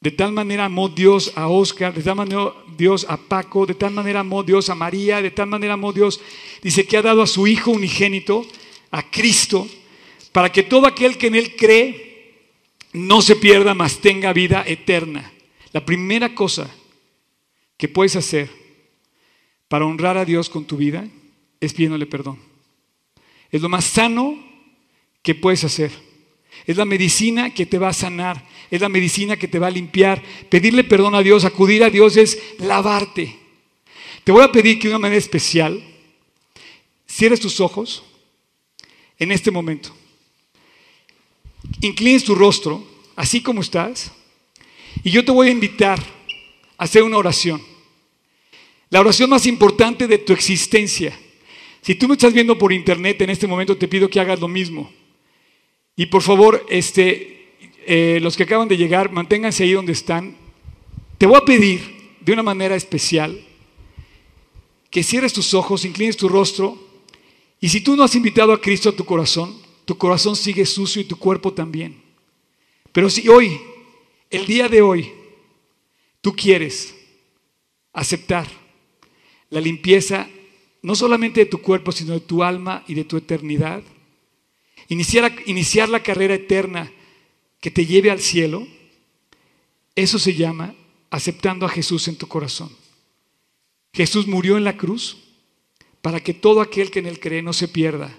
[0.00, 3.92] de tal manera amó Dios a Oscar, de tal manera Dios a Paco, de tal
[3.92, 6.18] manera amó Dios a María, de tal manera amó Dios,
[6.62, 8.46] dice que ha dado a su Hijo unigénito,
[8.90, 9.68] a Cristo,
[10.32, 12.38] para que todo aquel que en Él cree
[12.94, 15.30] no se pierda, mas tenga vida eterna.
[15.72, 16.70] La primera cosa
[17.76, 18.50] que puedes hacer
[19.68, 21.06] para honrar a Dios con tu vida
[21.60, 22.38] es pidiéndole perdón.
[23.50, 24.38] Es lo más sano
[25.22, 25.90] que puedes hacer.
[26.66, 28.46] Es la medicina que te va a sanar.
[28.70, 30.22] Es la medicina que te va a limpiar.
[30.48, 33.38] Pedirle perdón a Dios, acudir a Dios es lavarte.
[34.24, 35.82] Te voy a pedir que de una manera especial
[37.08, 38.02] cierres tus ojos
[39.18, 39.94] en este momento.
[41.80, 42.84] Inclines tu rostro,
[43.16, 44.12] así como estás.
[45.02, 45.98] Y yo te voy a invitar
[46.78, 47.60] a hacer una oración.
[48.90, 51.18] La oración más importante de tu existencia.
[51.82, 54.48] Si tú me estás viendo por internet en este momento, te pido que hagas lo
[54.48, 54.92] mismo.
[55.96, 57.54] Y por favor, este,
[57.86, 60.36] eh, los que acaban de llegar, manténganse ahí donde están.
[61.18, 63.38] Te voy a pedir de una manera especial
[64.90, 66.76] que cierres tus ojos, inclines tu rostro.
[67.60, 71.00] Y si tú no has invitado a Cristo a tu corazón, tu corazón sigue sucio
[71.00, 72.02] y tu cuerpo también.
[72.92, 73.60] Pero si hoy
[74.30, 75.12] el día de hoy
[76.20, 76.94] tú quieres
[77.92, 78.46] aceptar
[79.50, 80.28] la limpieza
[80.82, 83.82] no solamente de tu cuerpo, sino de tu alma y de tu eternidad,
[84.88, 86.90] iniciar, la carrera eterna
[87.60, 88.66] que te lleve al cielo,
[89.94, 90.74] eso se llama
[91.10, 92.74] aceptando a Jesús en tu corazón.
[93.92, 95.18] Jesús murió en la cruz
[96.00, 98.16] para que todo aquel que en Él cree no se pierda.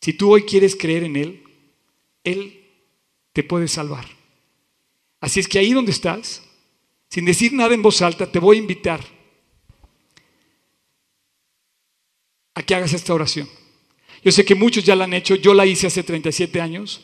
[0.00, 1.44] Si tú hoy quieres creer en Él,
[2.24, 2.64] Él
[3.32, 4.06] te puede salvar.
[5.24, 6.42] Así es que ahí donde estás,
[7.08, 9.02] sin decir nada en voz alta, te voy a invitar
[12.52, 13.48] a que hagas esta oración.
[14.22, 17.00] Yo sé que muchos ya la han hecho, yo la hice hace 37 años,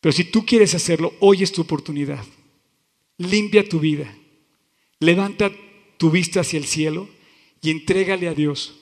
[0.00, 2.24] pero si tú quieres hacerlo, hoy es tu oportunidad.
[3.18, 4.16] Limpia tu vida,
[5.00, 5.52] levanta
[5.98, 7.10] tu vista hacia el cielo
[7.60, 8.74] y entrégale a Dios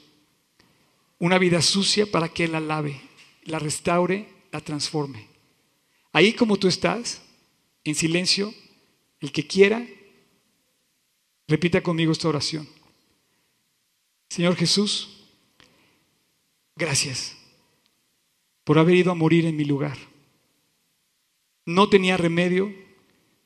[1.19, 3.01] una vida sucia para que Él la lave,
[3.43, 5.27] la restaure, la transforme.
[6.13, 7.24] Ahí como tú estás,
[7.85, 8.55] en silencio,
[9.21, 9.87] el que quiera,
[11.47, 12.69] repita conmigo esta oración.
[14.31, 15.11] Señor Jesús,
[16.75, 17.37] gracias
[18.65, 19.97] por haber ido a morir en mi lugar.
[21.67, 22.75] No tenía remedio,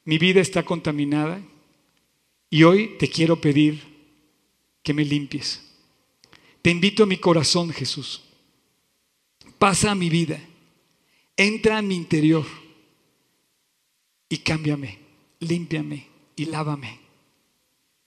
[0.04, 1.42] mi vida está contaminada
[2.48, 3.82] y hoy te quiero pedir
[4.82, 5.62] que me limpies.
[6.62, 8.22] Te invito a mi corazón, Jesús.
[9.58, 10.40] Pasa a mi vida,
[11.36, 12.46] entra a mi interior
[14.28, 14.98] y cámbiame,
[15.40, 16.06] límpiame
[16.36, 17.00] y lávame.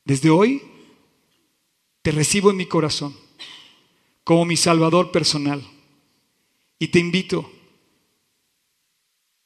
[0.05, 0.61] Desde hoy
[2.01, 3.15] te recibo en mi corazón
[4.24, 5.63] como mi Salvador personal
[6.80, 7.51] y te invito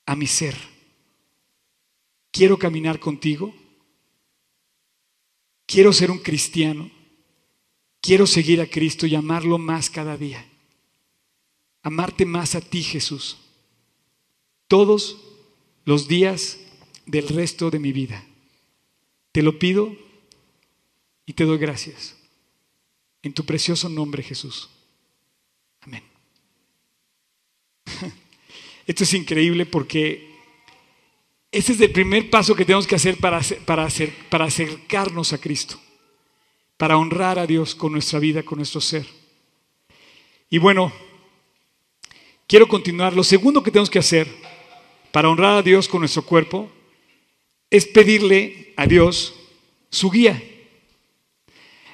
[0.05, 0.55] a mi ser.
[2.31, 3.53] Quiero caminar contigo.
[5.65, 6.91] Quiero ser un cristiano.
[8.01, 10.45] Quiero seguir a Cristo y amarlo más cada día.
[11.81, 13.37] Amarte más a ti, Jesús.
[14.67, 15.17] Todos
[15.85, 16.59] los días
[17.05, 18.23] del resto de mi vida.
[19.31, 19.95] Te lo pido
[21.25, 22.15] y te doy gracias.
[23.21, 24.69] En tu precioso nombre, Jesús.
[25.81, 26.03] Amén.
[28.87, 30.35] Esto es increíble porque
[31.51, 35.79] ese es el primer paso que tenemos que hacer para, para, acercarnos a Cristo,
[36.75, 39.05] para honrar a Dios con nuestra vida, con nuestro ser.
[40.49, 40.91] Y bueno,
[42.45, 43.15] quiero continuar.
[43.15, 44.27] Lo segundo que tenemos que hacer
[45.13, 46.69] para honrar a Dios con nuestro cuerpo
[47.69, 49.33] es pedirle a Dios
[49.89, 50.41] su guía.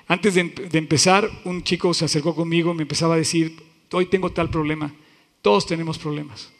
[0.08, 3.56] Antes de, empezar, un chico se acercó conmigo, me empezaba a decir,
[3.92, 4.94] hoy tengo tal problema,
[5.42, 6.52] todos tenemos problemas.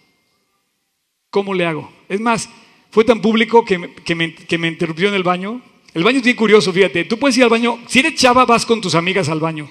[1.30, 1.92] ¿Cómo le hago?
[2.08, 2.50] Es más,
[2.92, 5.62] fue tan público que, me, que me, interrumpió en el baño.
[5.94, 7.04] El baño es bien curioso, fíjate.
[7.06, 9.70] Tú puedes ir al baño, si eres chava, vas con tus amigas al baño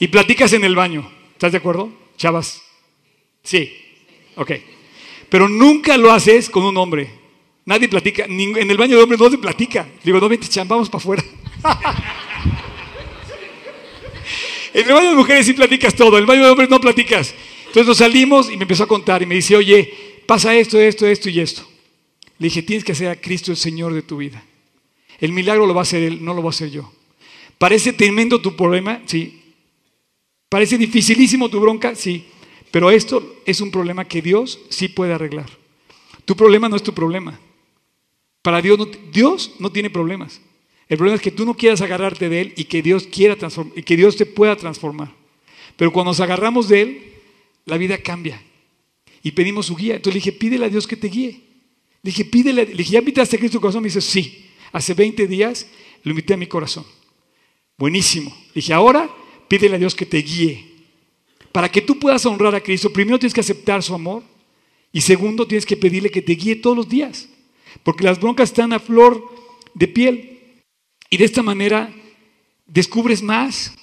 [0.00, 1.08] y platicas en el baño.
[1.32, 1.92] ¿Estás de acuerdo?
[2.16, 2.62] Chavas.
[3.42, 3.72] Sí.
[4.36, 4.52] Ok.
[5.28, 7.17] Pero nunca lo haces con un hombre.
[7.68, 8.24] Nadie platica.
[8.24, 9.86] En el baño de hombres no se platica.
[10.02, 11.22] Digo, no vente, cham, vamos para afuera.
[14.72, 16.16] en el baño de mujeres sí platicas todo.
[16.16, 17.34] En el baño de hombres no platicas.
[17.66, 19.92] Entonces nos salimos y me empezó a contar y me dice, oye,
[20.24, 21.68] pasa esto, esto, esto y esto.
[22.38, 24.42] Le dije, tienes que hacer a Cristo el Señor de tu vida.
[25.20, 26.90] El milagro lo va a hacer Él, no lo va a hacer yo.
[27.58, 29.02] ¿Parece tremendo tu problema?
[29.04, 29.42] Sí.
[30.48, 31.94] ¿Parece dificilísimo tu bronca?
[31.94, 32.24] Sí.
[32.70, 35.50] Pero esto es un problema que Dios sí puede arreglar.
[36.24, 37.38] Tu problema no es tu problema.
[38.48, 40.40] Para Dios no, Dios no tiene problemas.
[40.88, 43.94] El problema es que tú no quieras agarrarte de Él y que Dios quiera que
[43.94, 45.14] Dios te pueda transformar.
[45.76, 47.12] Pero cuando nos agarramos de Él,
[47.66, 48.42] la vida cambia.
[49.22, 49.96] Y pedimos su guía.
[49.96, 51.42] Entonces le dije, pídele a Dios que te guíe.
[52.02, 53.82] Le dije, pídele, le dije, ¿ya invitaste a Cristo a tu corazón?
[53.82, 54.46] Me dice, sí.
[54.72, 55.66] Hace 20 días
[56.02, 56.86] lo invité a mi corazón.
[57.76, 58.30] Buenísimo.
[58.30, 59.14] Le dije, ahora
[59.46, 60.64] pídele a Dios que te guíe.
[61.52, 64.22] Para que tú puedas honrar a Cristo, primero tienes que aceptar su amor
[64.90, 67.28] y segundo tienes que pedirle que te guíe todos los días.
[67.82, 69.22] Porque las broncas están a flor
[69.74, 70.62] de piel.
[71.10, 71.92] Y de esta manera
[72.66, 73.74] descubres más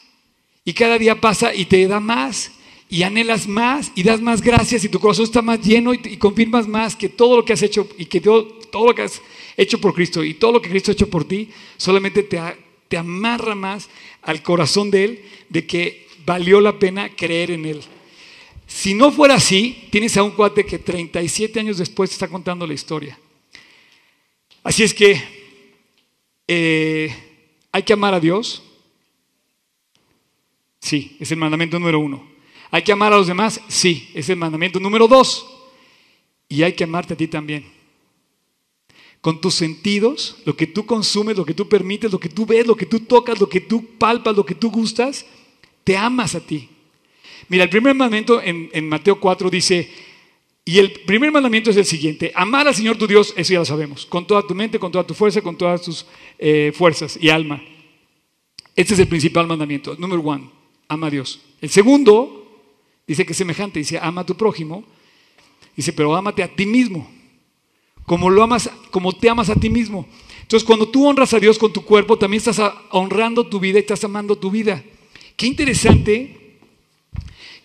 [0.63, 2.51] y cada día pasa y te da más
[2.89, 6.17] y anhelas más y das más gracias y tu corazón está más lleno y, y
[6.17, 9.21] confirmas más que todo lo que has hecho y que todo, todo, lo que has
[9.57, 12.39] hecho por Cristo y todo lo que Cristo ha hecho por ti solamente te,
[12.87, 13.89] te amarra más
[14.21, 17.81] al corazón de Él de que valió la pena creer en Él.
[18.67, 22.73] Si no fuera así, tienes a un cuate que 37 años después está contando la
[22.73, 23.17] historia.
[24.65, 25.21] Así es que
[26.47, 27.15] eh,
[27.71, 28.63] hay que amar a Dios.
[30.79, 32.27] Sí, es el mandamiento número uno.
[32.71, 33.61] ¿Hay que amar a los demás?
[33.67, 35.45] Sí, es el mandamiento número dos.
[36.49, 37.71] Y hay que amarte a ti también.
[39.21, 42.65] Con tus sentidos, lo que tú consumes, lo que tú permites, lo que tú ves,
[42.65, 45.27] lo que tú tocas, lo que tú palpas, lo que tú gustas,
[45.83, 46.69] te amas a ti.
[47.49, 49.91] Mira, el primer mandamiento en, en Mateo 4 dice,
[50.67, 53.65] y el primer mandamiento es el siguiente, amar al Señor tu Dios, eso ya lo
[53.65, 56.07] sabemos, con toda tu mente, con toda tu fuerza, con todas tus
[56.39, 57.61] eh, fuerzas y alma.
[58.75, 60.51] Este es el principal mandamiento, número uno,
[60.87, 61.39] ama a Dios.
[61.61, 62.63] El segundo
[63.05, 64.83] dice que es semejante, dice, ama a tu prójimo,
[65.75, 67.11] dice, pero ámate a ti mismo,
[68.07, 70.07] como, lo amas, como te amas a ti mismo.
[70.41, 72.59] Entonces, cuando tú honras a Dios con tu cuerpo, también estás
[72.89, 74.83] honrando tu vida y estás amando tu vida.
[75.37, 76.57] Qué interesante,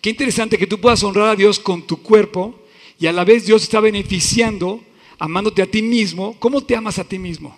[0.01, 2.60] qué interesante que tú puedas honrar a Dios con tu cuerpo
[3.01, 4.79] y a la vez Dios está beneficiando,
[5.17, 6.35] amándote a ti mismo.
[6.37, 7.57] ¿Cómo te amas a ti mismo?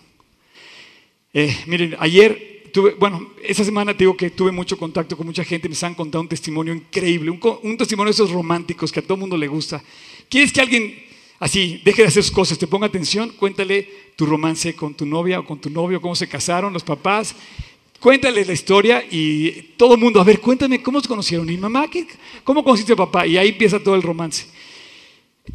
[1.33, 5.43] Eh, miren, ayer tuve, bueno, esa semana te digo que tuve mucho contacto con mucha
[5.43, 9.03] gente, me han contado un testimonio increíble, un, un testimonio de esos románticos que a
[9.03, 9.83] todo mundo le gusta.
[10.29, 10.95] ¿Quieres que alguien
[11.39, 13.31] así deje de hacer sus cosas, te ponga atención?
[13.31, 17.35] Cuéntale tu romance con tu novia o con tu novio, cómo se casaron, los papás.
[17.99, 21.49] Cuéntale la historia y todo el mundo, a ver, cuéntame cómo se conocieron.
[21.49, 21.89] ¿Y mamá?
[21.89, 22.07] ¿qué,
[22.45, 23.27] ¿Cómo conociste a papá?
[23.27, 24.45] Y ahí empieza todo el romance.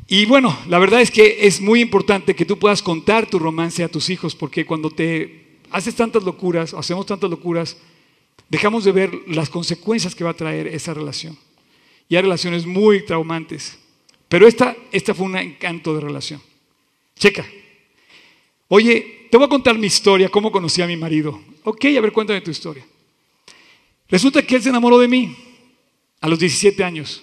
[0.07, 3.83] Y bueno, la verdad es que es muy importante que tú puedas contar tu romance
[3.83, 7.77] a tus hijos, porque cuando te haces tantas locuras, hacemos tantas locuras,
[8.49, 11.39] dejamos de ver las consecuencias que va a traer esa relación.
[12.09, 13.79] Y hay relaciones muy traumantes.
[14.29, 16.41] Pero esta, esta fue un encanto de relación.
[17.17, 17.47] Checa.
[18.69, 21.41] Oye, te voy a contar mi historia, cómo conocí a mi marido.
[21.65, 22.87] Ok, a ver, cuéntame tu historia.
[24.09, 25.37] Resulta que él se enamoró de mí
[26.21, 27.23] a los 17 años.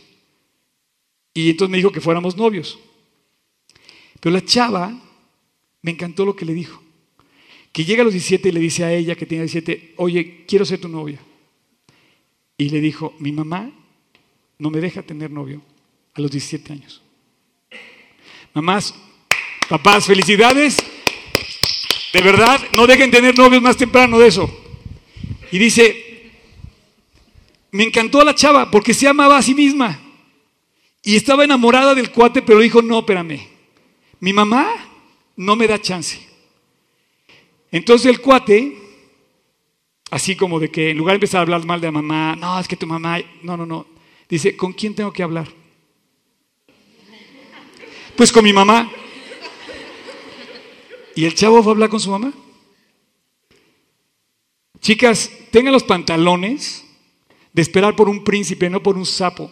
[1.35, 2.79] Y entonces me dijo que fuéramos novios.
[4.21, 4.97] Pero la chava
[5.81, 6.81] me encantó lo que le dijo.
[7.73, 10.63] Que llega a los 17 y le dice a ella que tiene 17, oye, quiero
[10.63, 11.19] ser tu novia.
[12.57, 13.69] Y le dijo, mi mamá
[14.57, 15.61] no me deja tener novio
[16.13, 17.01] a los 17 años.
[18.53, 18.95] Mamás,
[19.67, 20.77] papás, felicidades.
[22.13, 24.49] De verdad, no dejen tener novios más temprano de eso.
[25.51, 26.31] Y dice,
[27.71, 30.04] me encantó la chava porque se amaba a sí misma.
[31.05, 33.47] Y estaba enamorada del cuate, pero dijo, no, espérame.
[34.19, 34.67] Mi mamá
[35.37, 36.19] no me da chance.
[37.71, 38.85] Entonces el cuate
[40.11, 42.67] así como de que en lugar de empezar a hablar mal de mamá, no, es
[42.67, 43.85] que tu mamá, no, no, no.
[44.29, 45.47] Dice, ¿con quién tengo que hablar?
[48.15, 48.89] Pues con mi mamá.
[51.15, 52.31] ¿Y el chavo va a hablar con su mamá?
[54.79, 56.85] Chicas, tengan los pantalones
[57.53, 59.51] de esperar por un príncipe, no por un sapo.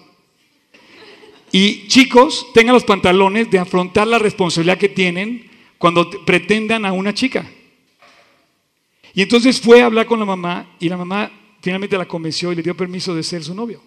[1.56, 7.14] Y chicos, tengan los pantalones de afrontar la responsabilidad que tienen cuando pretendan a una
[7.14, 7.48] chica.
[9.14, 11.32] Y entonces fue a hablar con la mamá y la mamá
[11.62, 13.84] finalmente la convenció y le dio permiso de ser su novio.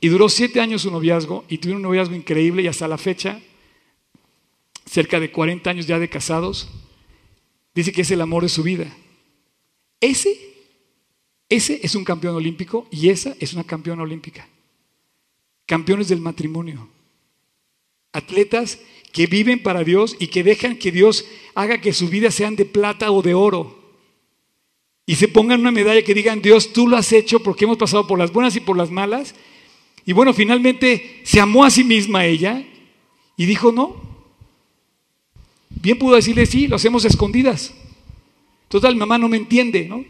[0.00, 3.40] Y duró siete años su noviazgo y tuvieron un noviazgo increíble y hasta la fecha,
[4.86, 6.70] cerca de 40 años ya de casados,
[7.74, 8.96] dice que es el amor de su vida.
[10.00, 10.38] Ese,
[11.48, 14.48] ese es un campeón olímpico y esa es una campeona olímpica.
[15.66, 16.88] Campeones del matrimonio.
[18.12, 18.78] Atletas
[19.12, 22.64] que viven para Dios y que dejan que Dios haga que su vida sean de
[22.64, 23.84] plata o de oro
[25.06, 28.06] y se pongan una medalla que digan, Dios, tú lo has hecho porque hemos pasado
[28.06, 29.34] por las buenas y por las malas.
[30.06, 32.64] Y bueno, finalmente se amó a sí misma ella
[33.36, 34.02] y dijo, no.
[35.68, 37.74] Bien pudo decirle, sí, lo hacemos escondidas.
[38.68, 40.04] Total, mi mamá no me entiende, ¿no?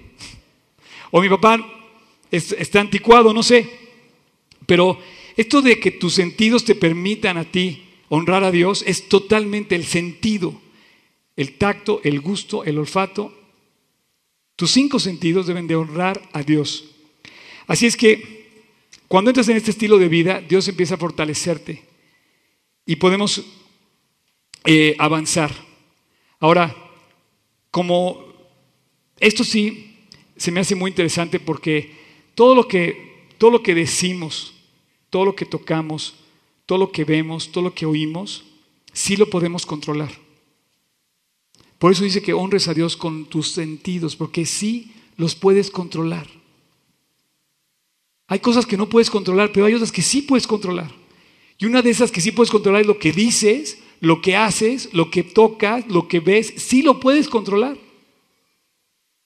[1.11, 1.59] O mi papá
[2.31, 3.69] está anticuado, no sé.
[4.65, 4.99] Pero
[5.37, 9.85] esto de que tus sentidos te permitan a ti honrar a Dios es totalmente el
[9.85, 10.61] sentido,
[11.37, 13.45] el tacto, el gusto, el olfato
[14.57, 16.85] tus cinco sentidos deben de honrar a Dios.
[17.67, 18.45] Así es que
[19.09, 21.83] cuando entras en este estilo de vida, Dios empieza a fortalecerte
[22.87, 23.43] y podemos
[24.65, 25.53] eh, avanzar.
[26.39, 26.75] Ahora,
[27.71, 28.25] como
[29.19, 30.07] esto sí
[30.37, 31.93] se me hace muy interesante porque
[32.35, 34.54] todo lo que, todo lo que decimos,
[35.15, 36.15] todo lo que tocamos,
[36.67, 38.43] todo lo que vemos, todo lo que oímos,
[38.93, 40.11] sí lo podemos controlar.
[41.79, 46.27] Por eso dice que honres a Dios con tus sentidos, porque sí los puedes controlar.
[48.27, 50.91] Hay cosas que no puedes controlar, pero hay otras que sí puedes controlar.
[51.59, 54.89] Y una de esas que sí puedes controlar es lo que dices, lo que haces,
[54.95, 57.79] lo que tocas, lo que ves, sí lo puedes controlar.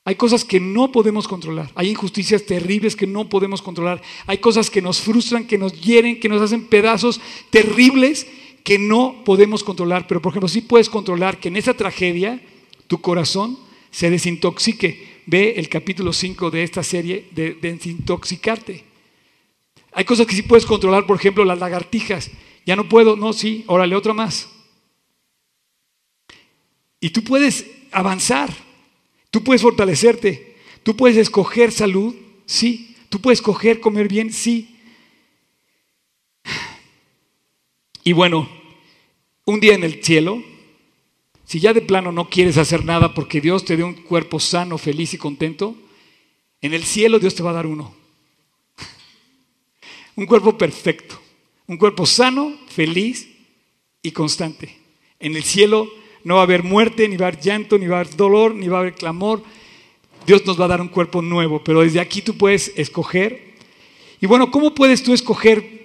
[0.08, 1.70] Hay cosas que no podemos controlar.
[1.74, 4.00] Hay injusticias terribles que no podemos controlar.
[4.26, 8.26] Hay cosas que nos frustran, que nos hieren, que nos hacen pedazos terribles
[8.64, 12.40] que no podemos controlar, pero por ejemplo sí puedes controlar que en esa tragedia
[12.86, 13.58] tu corazón
[13.90, 15.22] se desintoxique.
[15.26, 18.84] Ve el capítulo 5 de esta serie de, desintoxicarte.
[19.92, 22.30] Hay cosas que sí puedes controlar, por ejemplo las lagartijas.
[22.64, 24.48] Ya no puedo, no, sí, órale, otra más.
[26.98, 28.67] Y tú puedes avanzar,
[29.30, 32.14] tú puedes fortalecerte, tú puedes escoger salud,
[32.46, 34.76] sí, tú puedes escoger comer bien, sí.
[38.04, 38.48] Y bueno,
[39.44, 40.42] un día en el cielo,
[41.44, 44.78] si ya de plano no quieres hacer nada porque Dios te dio un cuerpo sano,
[44.78, 45.76] feliz y contento,
[46.60, 47.94] en el cielo Dios te va a dar uno.
[50.16, 51.20] Un cuerpo perfecto,
[51.66, 53.28] un cuerpo sano, feliz
[54.02, 54.76] y constante.
[55.20, 55.88] En el cielo
[56.24, 58.54] no va a haber muerte, ni va a haber llanto, ni va a haber dolor,
[58.54, 59.42] ni va a haber clamor.
[60.26, 63.54] Dios nos va a dar un cuerpo nuevo, pero desde aquí tú puedes escoger.
[64.20, 65.78] Y bueno, ¿cómo puedes tú escoger?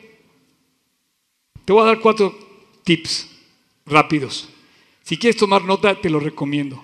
[1.65, 2.37] Te voy a dar cuatro
[2.83, 3.29] tips
[3.85, 4.49] rápidos.
[5.03, 6.83] Si quieres tomar nota, te lo recomiendo.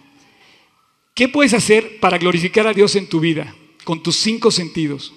[1.13, 5.13] ¿Qué puedes hacer para glorificar a Dios en tu vida con tus cinco sentidos?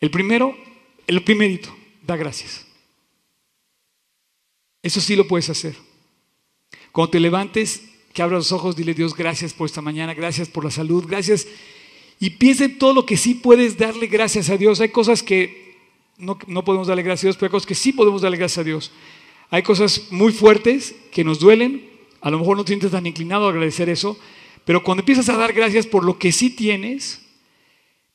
[0.00, 0.56] El primero,
[1.06, 1.74] el primerito,
[2.06, 2.66] da gracias.
[4.82, 5.87] Eso sí lo puedes hacer.
[6.92, 7.82] Cuando te levantes,
[8.12, 11.46] que abras los ojos, dile Dios, gracias por esta mañana, gracias por la salud, gracias.
[12.20, 14.80] Y piensa en todo lo que sí puedes darle gracias a Dios.
[14.80, 15.76] Hay cosas que
[16.16, 18.58] no, no podemos darle gracias a Dios, pero hay cosas que sí podemos darle gracias
[18.58, 18.90] a Dios.
[19.50, 21.88] Hay cosas muy fuertes que nos duelen,
[22.20, 24.18] a lo mejor no te sientes tan inclinado a agradecer eso,
[24.64, 27.22] pero cuando empiezas a dar gracias por lo que sí tienes,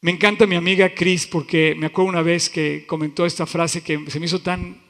[0.02, 4.04] me encanta mi amiga Cris porque me acuerdo una vez que comentó esta frase que
[4.10, 4.82] se me hizo tan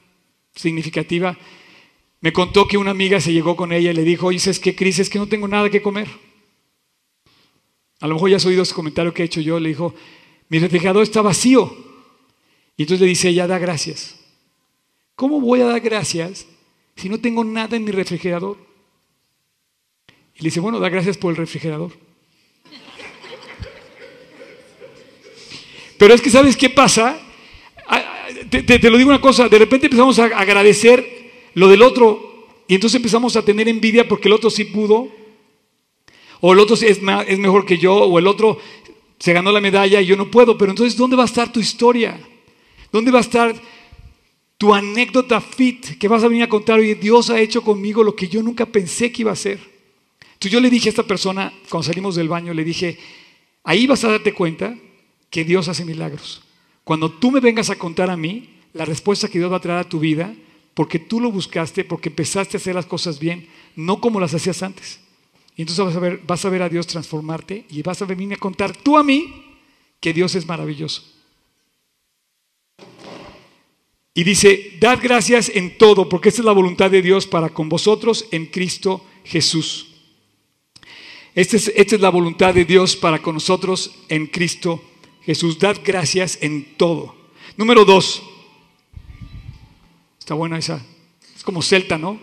[0.55, 1.37] significativa.
[2.23, 4.73] Me contó que una amiga se llegó con ella y le dijo, oye, ¿sabes qué,
[4.73, 4.97] Cris?
[4.97, 6.07] Es que no tengo nada que comer.
[7.99, 9.59] A lo mejor ya has oído ese comentario que he hecho yo.
[9.59, 9.93] Le dijo,
[10.47, 11.75] mi refrigerador está vacío.
[12.77, 14.17] Y entonces le dice ella, da gracias.
[15.15, 16.47] ¿Cómo voy a dar gracias
[16.95, 18.57] si no tengo nada en mi refrigerador?
[20.35, 21.91] Y le dice, bueno, da gracias por el refrigerador.
[25.97, 27.19] Pero es que, ¿sabes qué pasa?
[27.85, 31.22] Ah, te, lo digo una cosa, de repente empezamos a agradecer
[31.53, 35.09] lo del otro y entonces empezamos a tener envidia porque el otro sí pudo,
[36.41, 38.59] o el otro es, es mejor que yo, o el otro
[39.19, 41.59] se ganó la medalla y yo no puedo, pero entonces ¿dónde va a estar tu
[41.59, 42.19] historia?
[42.91, 43.55] ¿Dónde va a estar
[44.57, 48.15] tu anécdota fit que vas a venir a contar, oye, Dios ha hecho conmigo lo
[48.15, 49.59] que yo nunca pensé que iba a hacer.
[50.21, 52.97] Entonces yo le dije a esta persona, cuando salimos del baño, le dije,
[53.63, 54.75] Ahí vas a darte cuenta
[55.29, 56.43] que Dios hace milagros.
[56.83, 59.79] Cuando tú me vengas a contar a mí la respuesta que Dios va a traer
[59.79, 60.33] a tu vida,
[60.73, 64.63] porque tú lo buscaste, porque empezaste a hacer las cosas bien, no como las hacías
[64.63, 64.99] antes.
[65.55, 68.35] Y entonces vas a ver, vas a, ver a Dios transformarte y vas a venirme
[68.35, 69.33] a contar tú a mí
[69.99, 71.03] que Dios es maravilloso.
[74.15, 77.69] Y dice, dad gracias en todo, porque esta es la voluntad de Dios para con
[77.69, 79.87] vosotros en Cristo Jesús.
[81.35, 84.83] Esta es, esta es la voluntad de Dios para con nosotros en Cristo
[85.21, 85.57] Jesús.
[85.57, 87.15] Dad gracias en todo.
[87.57, 88.21] Número dos.
[90.23, 90.81] Está buena esa.
[91.35, 92.17] Es como celta, ¿no?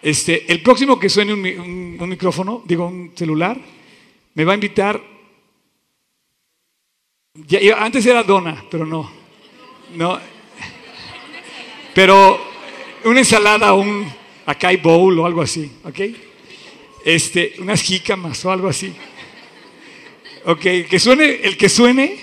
[0.00, 3.60] Este, el próximo que suene un, micrófono, digo un celular,
[4.32, 5.02] me va a invitar.
[7.78, 9.10] Antes era Dona, pero no.
[9.96, 10.20] No.
[11.92, 12.40] Pero
[13.02, 14.06] una ensalada, un
[14.46, 15.98] acai bowl o algo así, ¿ok?
[17.04, 18.94] Este, unas jícamas o algo así.
[20.44, 22.16] Ok, que suene, el que suene,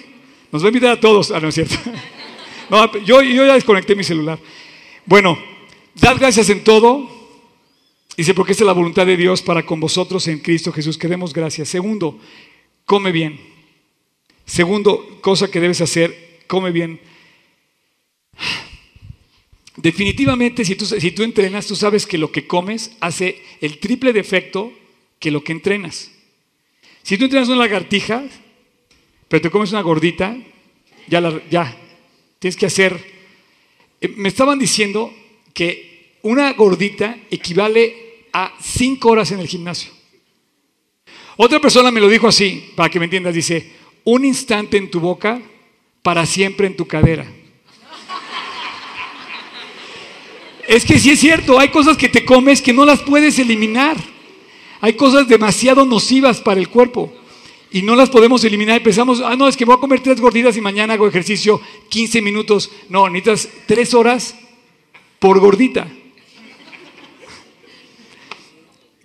[0.49, 1.29] nos va a invitar a todos.
[1.29, 1.75] Ah, no es cierto.
[2.69, 4.39] No, yo, yo ya desconecté mi celular.
[5.05, 5.37] Bueno,
[5.95, 7.09] dad gracias en todo.
[8.15, 11.07] Dice, porque esta es la voluntad de Dios para con vosotros en Cristo Jesús, que
[11.07, 11.69] demos gracias.
[11.69, 12.19] Segundo,
[12.85, 13.39] come bien.
[14.45, 16.99] Segundo, cosa que debes hacer, come bien.
[19.77, 24.13] Definitivamente, si tú, si tú entrenas, tú sabes que lo que comes hace el triple
[24.13, 24.71] de efecto
[25.19, 26.11] que lo que entrenas.
[27.01, 28.23] Si tú entrenas una lagartija,
[29.27, 30.37] pero te comes una gordita,
[31.07, 31.82] ya, ya
[32.43, 32.99] tienes que hacer.
[34.01, 35.13] Eh, me estaban diciendo
[35.53, 39.93] que una gordita equivale a cinco horas en el gimnasio.
[41.37, 43.71] Otra persona me lo dijo así, para que me entiendas, dice,
[44.03, 45.41] un instante en tu boca,
[46.01, 47.25] para siempre en tu cadera.
[50.67, 53.95] Es que sí es cierto, hay cosas que te comes que no las puedes eliminar.
[54.81, 57.13] Hay cosas demasiado nocivas para el cuerpo
[57.73, 58.79] y no las podemos eliminar.
[58.79, 61.59] Y pensamos, ah, no, es que voy a comer tres gorditas y mañana hago ejercicio
[61.89, 62.71] 15 minutos.
[62.87, 64.35] No, necesitas tres horas
[65.17, 65.91] por gordita.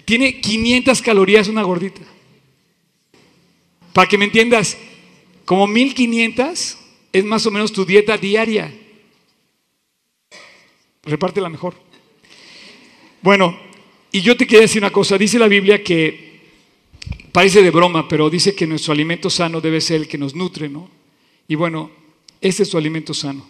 [0.04, 2.02] Tiene 500 calorías una gordita.
[3.94, 4.76] Para que me entiendas,
[5.46, 6.78] como 1500
[7.14, 8.72] es más o menos tu dieta diaria
[11.04, 11.74] reparte la mejor.
[13.22, 13.58] Bueno,
[14.12, 16.27] y yo te quería decir una cosa, dice la Biblia que
[17.38, 20.68] parece de broma, pero dice que nuestro alimento sano debe ser el que nos nutre,
[20.68, 20.90] ¿no?
[21.46, 21.88] Y bueno,
[22.40, 23.46] ese es tu alimento sano.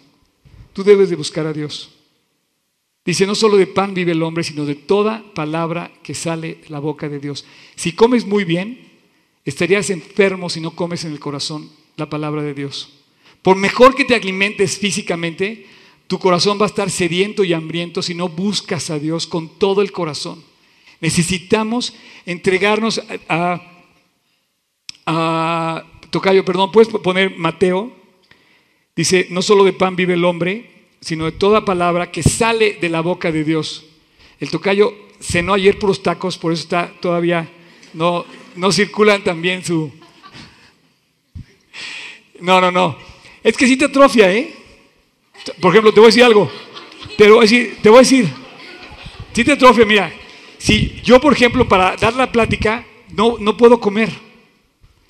[0.73, 1.89] Tú debes de buscar a Dios.
[3.03, 6.69] Dice, no solo de pan vive el hombre, sino de toda palabra que sale de
[6.69, 7.45] la boca de Dios.
[7.75, 8.79] Si comes muy bien,
[9.43, 11.67] estarías enfermo si no comes en el corazón
[11.97, 12.93] la palabra de Dios.
[13.41, 15.65] Por mejor que te alimentes físicamente,
[16.05, 19.81] tu corazón va a estar sediento y hambriento si no buscas a Dios con todo
[19.81, 20.43] el corazón.
[21.01, 21.95] Necesitamos
[22.27, 23.68] entregarnos a, a,
[26.09, 27.91] Tocayo, perdón, puedes poner Mateo.
[28.95, 30.69] Dice, no solo de pan vive el hombre,
[31.01, 33.85] sino de toda palabra que sale de la boca de Dios.
[34.39, 37.49] El Tocayo cenó ayer por los tacos, por eso está todavía,
[37.93, 39.91] no, no circulan también su...
[42.39, 42.97] No, no, no.
[43.43, 44.53] Es que sí te atrofia, ¿eh?
[45.61, 46.49] Por ejemplo, te voy a decir algo.
[47.17, 48.29] Te voy a decir, te voy a decir.
[49.33, 50.11] Si te atrofia, mira,
[50.57, 54.09] si yo, por ejemplo, para dar la plática, no, no puedo comer.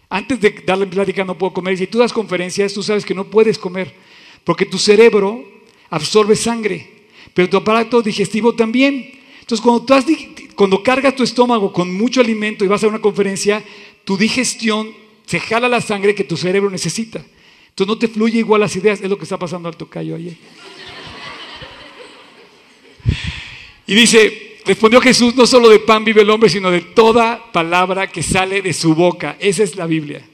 [0.09, 1.75] Antes de dar la plática no puedo comer.
[1.75, 3.93] Y si tú das conferencias, tú sabes que no puedes comer.
[4.43, 5.45] Porque tu cerebro
[5.89, 7.05] absorbe sangre.
[7.33, 9.11] Pero tu aparato digestivo también.
[9.39, 9.85] Entonces, cuando,
[10.77, 13.63] tú cargas tu estómago con mucho alimento y vas a una conferencia,
[14.03, 14.91] tu digestión
[15.25, 17.23] se jala la sangre que tu cerebro necesita.
[17.69, 20.35] Entonces no te fluye igual las ideas, es lo que está pasando al tocayo ayer.
[23.85, 28.07] Y dice, respondió Jesús, no solo de pan vive el hombre, sino de toda palabra
[28.07, 29.37] que sale de su boca.
[29.39, 30.27] Esa es la Biblia.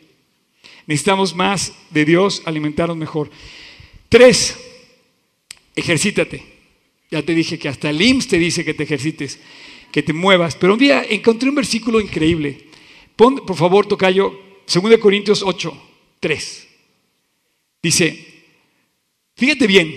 [0.88, 3.30] Necesitamos más de Dios, alimentarnos mejor.
[4.10, 4.58] Tres,
[5.76, 6.44] ejercítate.
[7.10, 9.40] Ya te dije que hasta el IMSS te dice que te ejercites,
[9.92, 10.56] que te muevas.
[10.56, 12.70] Pero un día encontré un versículo increíble.
[13.16, 14.38] Pon, por favor, Tocayo,
[14.72, 15.82] 2 Corintios 8,
[16.20, 16.68] 3.
[17.82, 18.44] Dice,
[19.36, 19.96] fíjate bien,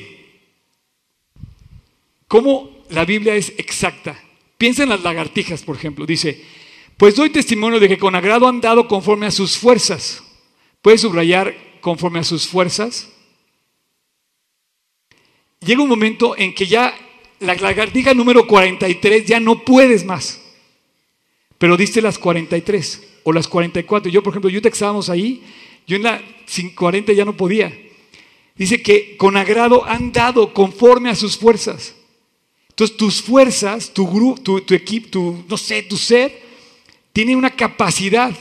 [2.26, 4.22] cómo la Biblia es exacta.
[4.56, 6.06] Piensa en las lagartijas, por ejemplo.
[6.06, 6.44] Dice,
[6.96, 10.22] pues doy testimonio de que con agrado han dado conforme a sus fuerzas.
[10.82, 13.08] ¿Puedes subrayar conforme a sus fuerzas?
[15.60, 16.94] Llega un momento en que ya
[17.40, 20.40] la lagartija número 43 ya no puedes más.
[21.58, 24.10] Pero diste las 43 o las 44.
[24.10, 25.42] Yo, por ejemplo, yo te estábamos ahí
[25.88, 26.22] yo en la
[26.76, 27.76] 40 ya no podía.
[28.54, 31.94] Dice que con agrado han dado conforme a sus fuerzas.
[32.78, 36.40] Entonces tus fuerzas, tu grupo, tu, equipo, tu, no sé, tu ser,
[37.12, 38.32] tiene una capacidad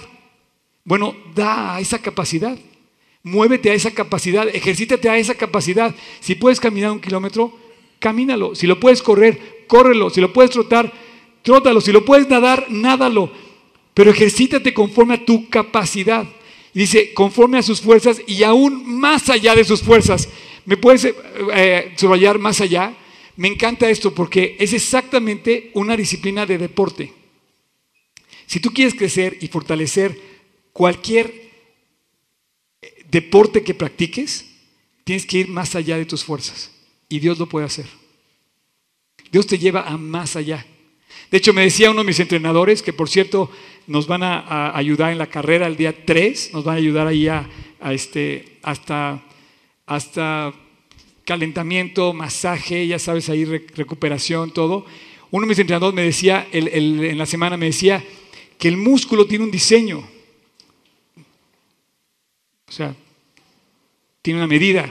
[0.83, 2.55] Bueno, da a esa capacidad.
[3.23, 5.95] Muévete a esa capacidad, ejercítate a esa capacidad.
[6.19, 7.51] Si puedes caminar un kilómetro,
[7.97, 8.53] camínalo.
[8.53, 10.11] Si lo puedes correr, córrelo.
[10.11, 10.93] Si lo puedes trotar,
[11.41, 11.81] trótalo.
[11.81, 13.31] Si lo puedes nadar, nádalo.
[13.95, 16.27] Pero ejercítate conforme a tu capacidad.
[16.75, 20.29] dice, conforme a sus fuerzas y aún más allá de sus fuerzas.
[20.63, 21.15] ¿Me puedes eh,
[21.55, 22.95] eh, subrayar más allá?
[23.37, 27.13] Me encanta esto porque es exactamente una disciplina de deporte.
[28.47, 30.19] Si tú quieres crecer y fortalecer
[30.73, 31.51] cualquier
[33.09, 34.45] deporte que practiques,
[35.03, 36.71] tienes que ir más allá de tus fuerzas.
[37.09, 37.85] Y Dios lo puede hacer.
[39.31, 40.65] Dios te lleva a más allá.
[41.29, 43.51] De hecho, me decía uno de mis entrenadores, que por cierto
[43.85, 47.27] nos van a, ayudar en la carrera el día 3, nos van a ayudar ahí
[47.27, 47.47] a,
[47.91, 49.23] este, hasta,
[49.85, 50.53] hasta
[51.27, 54.85] calentamiento, masaje, ya sabes, ahí recuperación, todo.
[55.29, 58.01] Uno de mis entrenadores me decía, en la semana me decía,
[58.57, 60.07] que el músculo tiene un diseño.
[62.65, 62.95] O sea,
[64.21, 64.89] tiene una medida.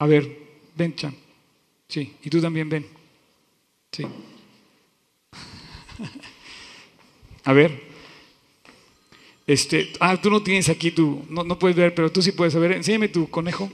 [0.00, 0.36] A ver,
[0.74, 1.14] ven, Chan.
[1.88, 2.84] Sí, y tú también ven.
[3.92, 4.02] Sí.
[7.44, 7.86] A ver.
[9.46, 12.56] Este, ah, tú no tienes aquí tu, no, no puedes ver, pero tú sí puedes.
[12.56, 13.70] A ver, enséñame tu conejo.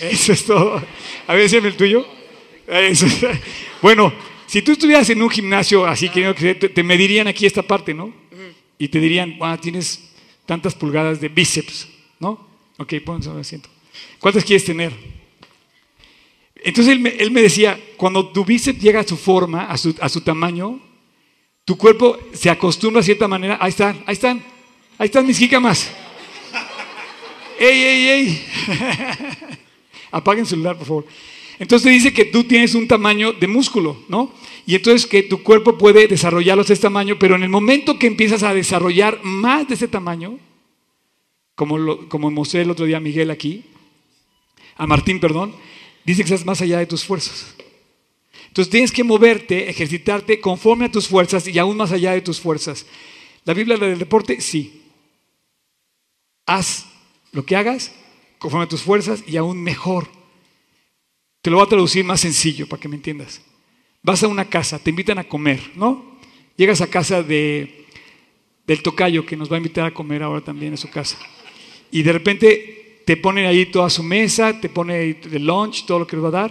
[0.00, 0.82] Eso es todo.
[1.26, 2.06] A ver, el tuyo.
[3.82, 4.12] Bueno,
[4.46, 8.12] si tú estuvieras en un gimnasio así, que te medirían aquí esta parte, ¿no?
[8.78, 10.10] Y te dirían, ah, tienes
[10.46, 11.88] tantas pulgadas de bíceps,
[12.18, 12.48] ¿no?
[12.78, 13.68] Ok, pónganse al asiento.
[14.18, 14.92] ¿Cuántas quieres tener?
[16.56, 20.22] Entonces él me, decía, cuando tu bíceps llega a su forma, a su, a su
[20.22, 20.80] tamaño,
[21.64, 23.58] tu cuerpo se acostumbra a cierta manera.
[23.60, 24.42] Ahí están, ahí están,
[24.98, 25.90] ahí están mis jícamas.
[27.58, 28.46] ¡Ey, ey, ey!
[30.14, 31.06] Apaguen el celular, por favor.
[31.58, 34.32] Entonces dice que tú tienes un tamaño de músculo, ¿no?
[34.64, 38.06] Y entonces que tu cuerpo puede desarrollarlos de este tamaño, pero en el momento que
[38.06, 40.38] empiezas a desarrollar más de ese tamaño,
[41.56, 43.64] como, lo, como mostré el otro día a Miguel aquí,
[44.76, 45.52] a Martín, perdón,
[46.04, 47.56] dice que estás más allá de tus fuerzas.
[48.46, 52.40] Entonces tienes que moverte, ejercitarte conforme a tus fuerzas y aún más allá de tus
[52.40, 52.86] fuerzas.
[53.44, 54.40] ¿La Biblia del deporte?
[54.40, 54.82] Sí.
[56.46, 56.86] Haz
[57.32, 57.92] lo que hagas
[58.44, 60.06] conforme a tus fuerzas y aún mejor.
[61.40, 63.40] Te lo voy a traducir más sencillo para que me entiendas.
[64.02, 66.18] Vas a una casa, te invitan a comer, ¿no?
[66.54, 67.86] Llegas a casa de,
[68.66, 71.16] del tocayo que nos va a invitar a comer ahora también a su casa.
[71.90, 76.06] Y de repente te ponen ahí toda su mesa, te pone el lunch, todo lo
[76.06, 76.50] que les va a dar.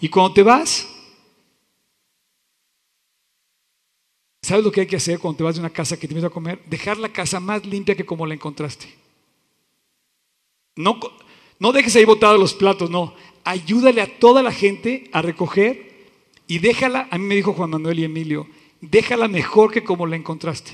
[0.00, 0.88] Y cuando te vas,
[4.40, 6.30] ¿sabes lo que hay que hacer cuando te vas de una casa que te invitan
[6.30, 6.62] a comer?
[6.70, 9.01] Dejar la casa más limpia que como la encontraste.
[10.76, 10.98] No,
[11.58, 13.14] no dejes ahí botados los platos, no
[13.44, 15.92] ayúdale a toda la gente a recoger
[16.46, 18.46] y déjala, a mí me dijo Juan Manuel y Emilio,
[18.80, 20.72] déjala mejor que como la encontraste.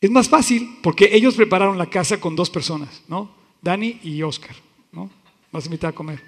[0.00, 3.34] Es más fácil porque ellos prepararon la casa con dos personas, ¿no?
[3.60, 4.54] Dani y Oscar,
[4.92, 5.10] ¿no?
[5.50, 6.22] Vas a invitar a comer.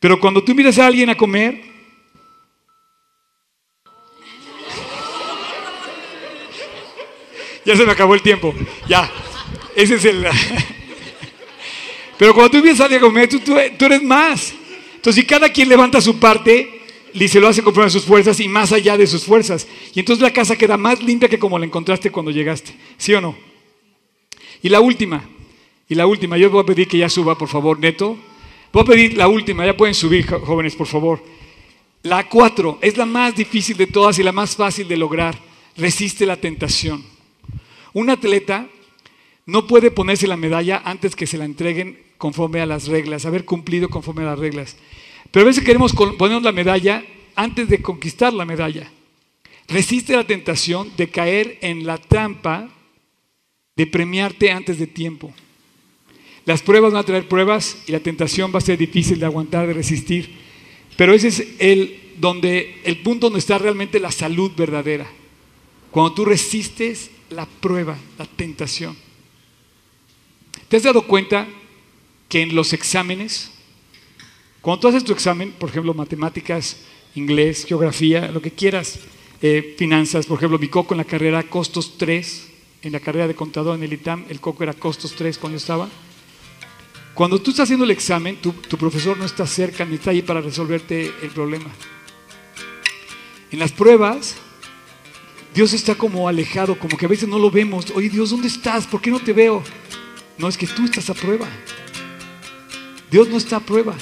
[0.00, 1.62] Pero cuando tú miras a alguien a comer,
[7.64, 8.52] ya se me acabó el tiempo,
[8.88, 9.10] ya,
[9.76, 10.26] ese es el...
[12.20, 14.52] Pero cuando tú vienes a comer, tú, tú, eres más.
[14.94, 16.82] Entonces, si cada quien levanta su parte,
[17.14, 19.66] y se lo hace conforme a sus fuerzas y más allá de sus fuerzas.
[19.94, 22.76] Y entonces la casa queda más limpia que como la encontraste cuando llegaste.
[22.98, 23.34] ¿Sí o no?
[24.60, 25.24] Y la última,
[25.88, 28.18] y la última, yo voy a pedir que ya suba, por favor, Neto.
[28.70, 31.24] Voy a pedir la última, ya pueden subir, jóvenes, por favor.
[32.02, 35.38] La cuatro es la más difícil de todas y la más fácil de lograr.
[35.74, 37.02] Resiste la tentación.
[37.94, 38.68] Un atleta
[39.46, 43.46] no puede ponerse la medalla antes que se la entreguen conforme a las reglas, haber
[43.46, 44.76] cumplido conforme a las reglas.
[45.30, 47.02] Pero a veces queremos ponernos la medalla
[47.34, 48.92] antes de conquistar la medalla.
[49.68, 52.68] Resiste la tentación de caer en la trampa
[53.74, 55.32] de premiarte antes de tiempo.
[56.44, 59.66] Las pruebas van a traer pruebas y la tentación va a ser difícil de aguantar,
[59.66, 60.30] de resistir.
[60.98, 65.10] Pero ese es el, donde, el punto donde está realmente la salud verdadera.
[65.90, 68.94] Cuando tú resistes la prueba, la tentación.
[70.68, 71.48] ¿Te has dado cuenta
[72.30, 73.50] que en los exámenes,
[74.62, 76.76] cuando tú haces tu examen, por ejemplo, matemáticas,
[77.16, 79.00] inglés, geografía, lo que quieras,
[79.42, 82.48] eh, finanzas, por ejemplo, mi coco en la carrera costos 3,
[82.82, 85.60] en la carrera de contador en el ITAM, el coco era costos 3 cuando yo
[85.60, 85.88] estaba.
[87.14, 90.40] Cuando tú estás haciendo el examen, tu, profesor no está cerca ni está ahí para
[90.40, 91.68] resolverte el problema.
[93.50, 94.36] En las pruebas,
[95.52, 97.86] Dios está como alejado, como que a veces no lo vemos.
[97.96, 98.86] Oye Dios, ¿dónde estás?
[98.86, 99.64] ¿Por qué no te veo?
[100.38, 101.48] No, es que tú estás a prueba.
[103.10, 103.94] Dios no está a prueba.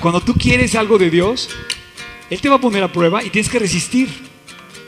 [0.00, 1.50] Cuando tú quieres algo de Dios,
[2.30, 4.08] Él te va a poner a prueba y tienes que resistir.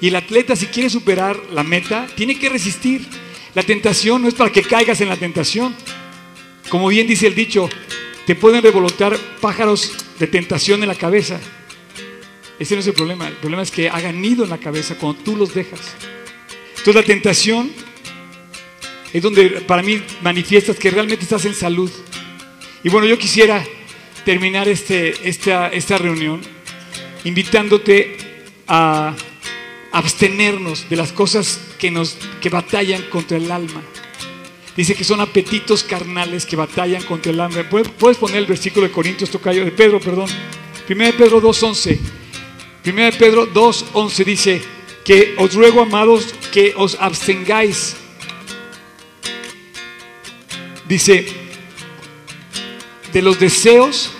[0.01, 3.07] Y el atleta, si quiere superar la meta, tiene que resistir.
[3.55, 5.75] La tentación no es para que caigas en la tentación.
[6.69, 7.69] Como bien dice el dicho,
[8.27, 11.41] te pueden revolotar pájaros de tentación en la cabeza.
[12.59, 13.29] Ese no es el problema.
[13.29, 15.81] El problema es que hagan nido en la cabeza cuando tú los dejas.
[16.71, 17.73] Entonces la tentación
[19.13, 21.91] es donde para mí manifiestas que realmente estás en salud.
[22.85, 23.65] Y bueno, yo quisiera
[24.25, 26.41] terminar este, esta, esta reunión
[27.25, 28.17] invitándote
[28.67, 29.15] a
[29.93, 33.83] abstenernos de las cosas que nos que batallan contra el alma.
[34.77, 37.69] Dice que son apetitos carnales que batallan contra el alma.
[37.69, 40.29] Puedes poner el versículo de Corintios tocayo de Pedro, perdón.
[40.89, 41.99] 1 de Pedro 2:11.
[42.87, 44.63] 1 de Pedro 2:11 dice
[45.05, 47.97] que os ruego amados que os abstengáis.
[50.89, 51.27] Dice
[53.13, 54.11] de los deseos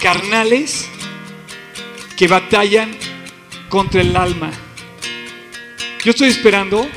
[0.00, 0.88] carnales
[2.16, 2.96] que batallan
[3.68, 4.50] contra el alma.
[6.02, 6.88] Yo estoy esperando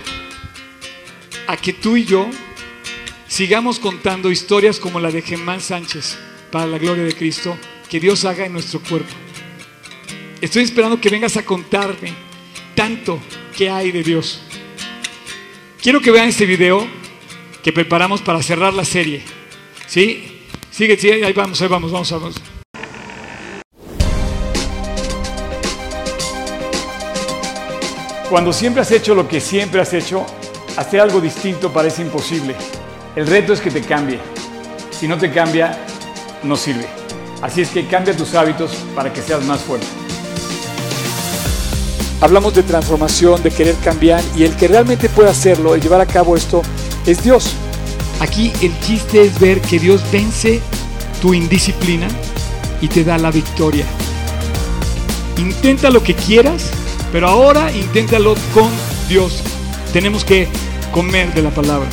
[1.47, 2.29] a que tú y yo
[3.27, 6.17] sigamos contando historias como la de Germán Sánchez
[6.51, 7.57] para la gloria de Cristo,
[7.89, 9.13] que Dios haga en nuestro cuerpo.
[10.39, 12.13] Estoy esperando que vengas a contarme
[12.75, 13.19] tanto
[13.57, 14.41] que hay de Dios.
[15.81, 17.00] Quiero que vean este video
[17.63, 19.23] que preparamos para cerrar la serie.
[19.87, 20.45] ¿Sí?
[20.71, 22.35] Sigue, sigue, ahí vamos, ahí vamos, vamos, vamos.
[28.29, 30.25] Cuando siempre has hecho lo que siempre has hecho,
[30.77, 32.55] hacer algo distinto parece imposible.
[33.15, 34.19] El reto es que te cambie.
[34.89, 35.77] Si no te cambia,
[36.43, 36.87] no sirve.
[37.41, 39.87] Así es que cambia tus hábitos para que seas más fuerte.
[42.21, 46.05] Hablamos de transformación, de querer cambiar y el que realmente puede hacerlo y llevar a
[46.05, 46.61] cabo esto
[47.05, 47.51] es Dios.
[48.19, 50.61] Aquí el chiste es ver que Dios vence
[51.21, 52.07] tu indisciplina
[52.81, 53.85] y te da la victoria.
[55.37, 56.71] Intenta lo que quieras
[57.11, 58.69] pero ahora inténtalo con
[59.09, 59.41] Dios.
[59.93, 60.47] Tenemos que
[60.91, 61.89] comer de la palabra.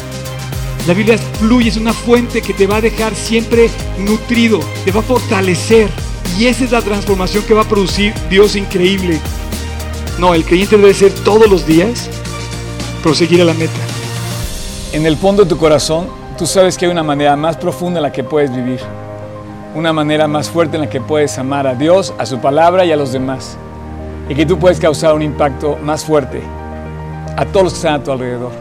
[0.87, 5.01] La Biblia fluye, es una fuente que te va a dejar siempre nutrido, te va
[5.01, 5.91] a fortalecer.
[6.39, 9.19] Y esa es la transformación que va a producir Dios increíble.
[10.19, 12.09] No, el creyente debe ser todos los días
[13.03, 13.98] proseguir a la meta.
[14.93, 16.09] En el fondo de tu corazón,
[16.39, 18.80] tú sabes que hay una manera más profunda en la que puedes vivir.
[19.74, 22.93] Una manera más fuerte en la que puedes amar a Dios, a su palabra y
[22.93, 23.59] a los demás
[24.28, 26.43] y que tú puedes causar un impacto más fuerte
[27.36, 28.53] a todos los que están a tu alrededor.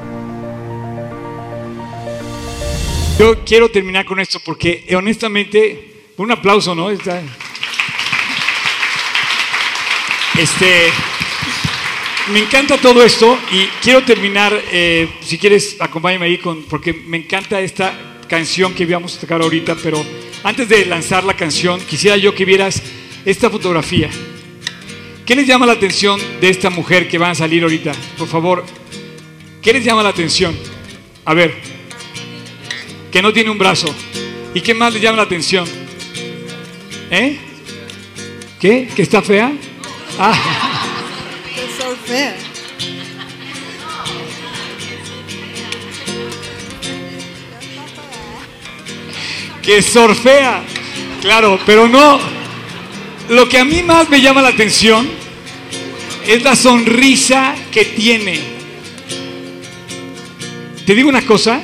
[3.19, 6.89] Yo quiero terminar con esto porque honestamente, un aplauso, ¿no?
[6.89, 7.23] Este,
[12.31, 17.17] me encanta todo esto y quiero terminar, eh, si quieres, acompáñame ahí con, porque me
[17.17, 17.93] encanta esta
[18.27, 20.03] canción que íbamos a tocar ahorita, pero
[20.43, 22.81] antes de lanzar la canción, quisiera yo que vieras
[23.25, 24.09] esta fotografía.
[25.25, 27.91] ¿Qué les llama la atención de esta mujer que va a salir ahorita?
[28.17, 28.65] Por favor,
[29.61, 30.55] ¿qué les llama la atención?
[31.25, 31.53] A ver,
[33.11, 33.93] que no tiene un brazo.
[34.53, 35.67] ¿Y qué más les llama la atención?
[37.11, 37.37] ¿Eh?
[38.59, 38.87] ¿Qué?
[38.95, 39.51] ¿Que está fea?
[40.19, 40.76] Ah.
[49.61, 50.63] Que sorfea.
[51.21, 52.19] Claro, pero no
[53.29, 55.07] lo que a mí más me llama la atención
[56.25, 58.39] es la sonrisa que tiene.
[60.85, 61.61] Te digo una cosa,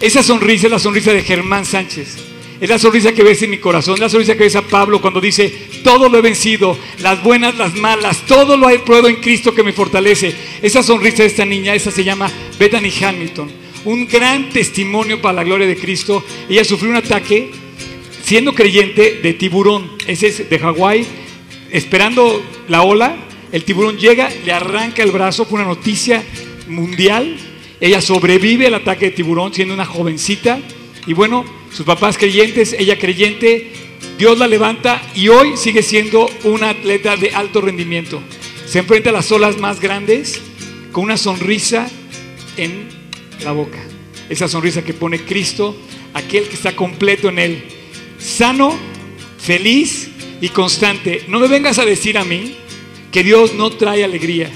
[0.00, 2.27] esa sonrisa es la sonrisa de Germán Sánchez.
[2.60, 5.20] Es la sonrisa que ves en mi corazón, la sonrisa que ves a Pablo cuando
[5.20, 5.52] dice,
[5.84, 9.62] todo lo he vencido, las buenas, las malas, todo lo he probado en Cristo que
[9.62, 10.34] me fortalece.
[10.60, 12.28] Esa sonrisa de esta niña, esa se llama
[12.58, 13.48] Bethany Hamilton.
[13.84, 16.24] Un gran testimonio para la gloria de Cristo.
[16.48, 17.52] Ella sufrió un ataque
[18.22, 21.06] siendo creyente de tiburón, ese es de Hawái,
[21.70, 23.16] esperando la ola,
[23.52, 26.24] el tiburón llega, le arranca el brazo, fue una noticia
[26.66, 27.36] mundial,
[27.80, 30.58] ella sobrevive al ataque de tiburón siendo una jovencita
[31.06, 33.72] y bueno, sus papás creyentes, ella creyente,
[34.18, 38.20] Dios la levanta y hoy sigue siendo una atleta de alto rendimiento.
[38.66, 40.40] Se enfrenta a las olas más grandes
[40.92, 41.88] con una sonrisa
[42.56, 42.88] en
[43.44, 43.78] la boca.
[44.28, 45.76] Esa sonrisa que pone Cristo,
[46.14, 47.64] aquel que está completo en él
[48.18, 48.76] sano,
[49.38, 50.10] feliz
[50.40, 51.24] y constante.
[51.28, 52.56] No me vengas a decir a mí
[53.12, 54.50] que Dios no trae alegría.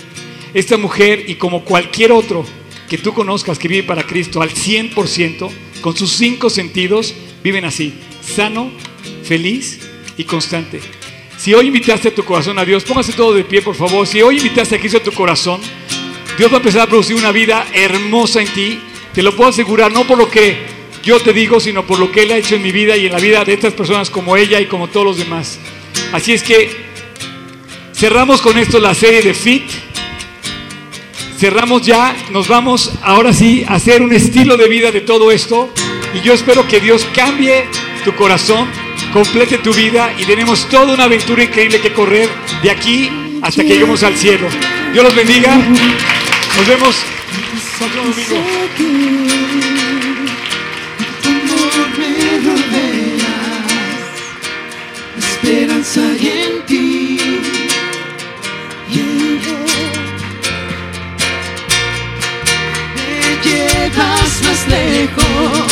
[0.52, 2.44] Esta mujer y como cualquier otro
[2.88, 5.50] que tú conozcas que vive para Cristo al 100%,
[5.82, 7.12] con sus cinco sentidos,
[7.42, 8.70] viven así, sano,
[9.24, 9.80] feliz
[10.16, 10.80] y constante.
[11.36, 14.06] Si hoy invitaste a tu corazón a Dios, póngase todo de pie, por favor.
[14.06, 15.60] Si hoy invitaste a Cristo a tu corazón,
[16.38, 18.80] Dios va a empezar a producir una vida hermosa en ti.
[19.12, 20.56] Te lo puedo asegurar, no por lo que
[21.02, 23.12] yo te digo, sino por lo que Él ha hecho en mi vida y en
[23.12, 25.58] la vida de estas personas como ella y como todos los demás.
[26.12, 26.70] Así es que
[27.92, 29.64] cerramos con esto la serie de Fit
[31.42, 35.68] cerramos ya, nos vamos ahora sí a hacer un estilo de vida de todo esto
[36.14, 37.64] y yo espero que Dios cambie
[38.04, 38.68] tu corazón,
[39.12, 42.28] complete tu vida y tenemos toda una aventura increíble que correr
[42.62, 43.10] de aquí
[43.42, 44.46] hasta que lleguemos al cielo.
[44.92, 45.56] Dios los bendiga.
[45.56, 47.02] Nos vemos
[47.80, 48.36] otro domingo.
[55.18, 56.41] esperanza en
[63.92, 65.68] llevas más lejos,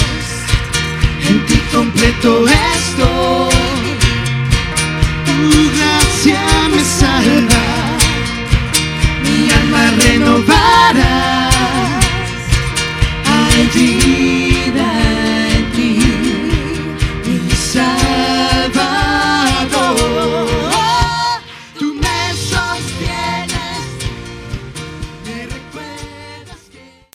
[1.28, 3.54] en ti completo estoy.
[5.26, 5.36] Tu
[5.78, 6.40] gracia
[6.74, 7.64] me salva,
[9.24, 11.54] mi alma renovarás.
[13.26, 15.09] Hay vida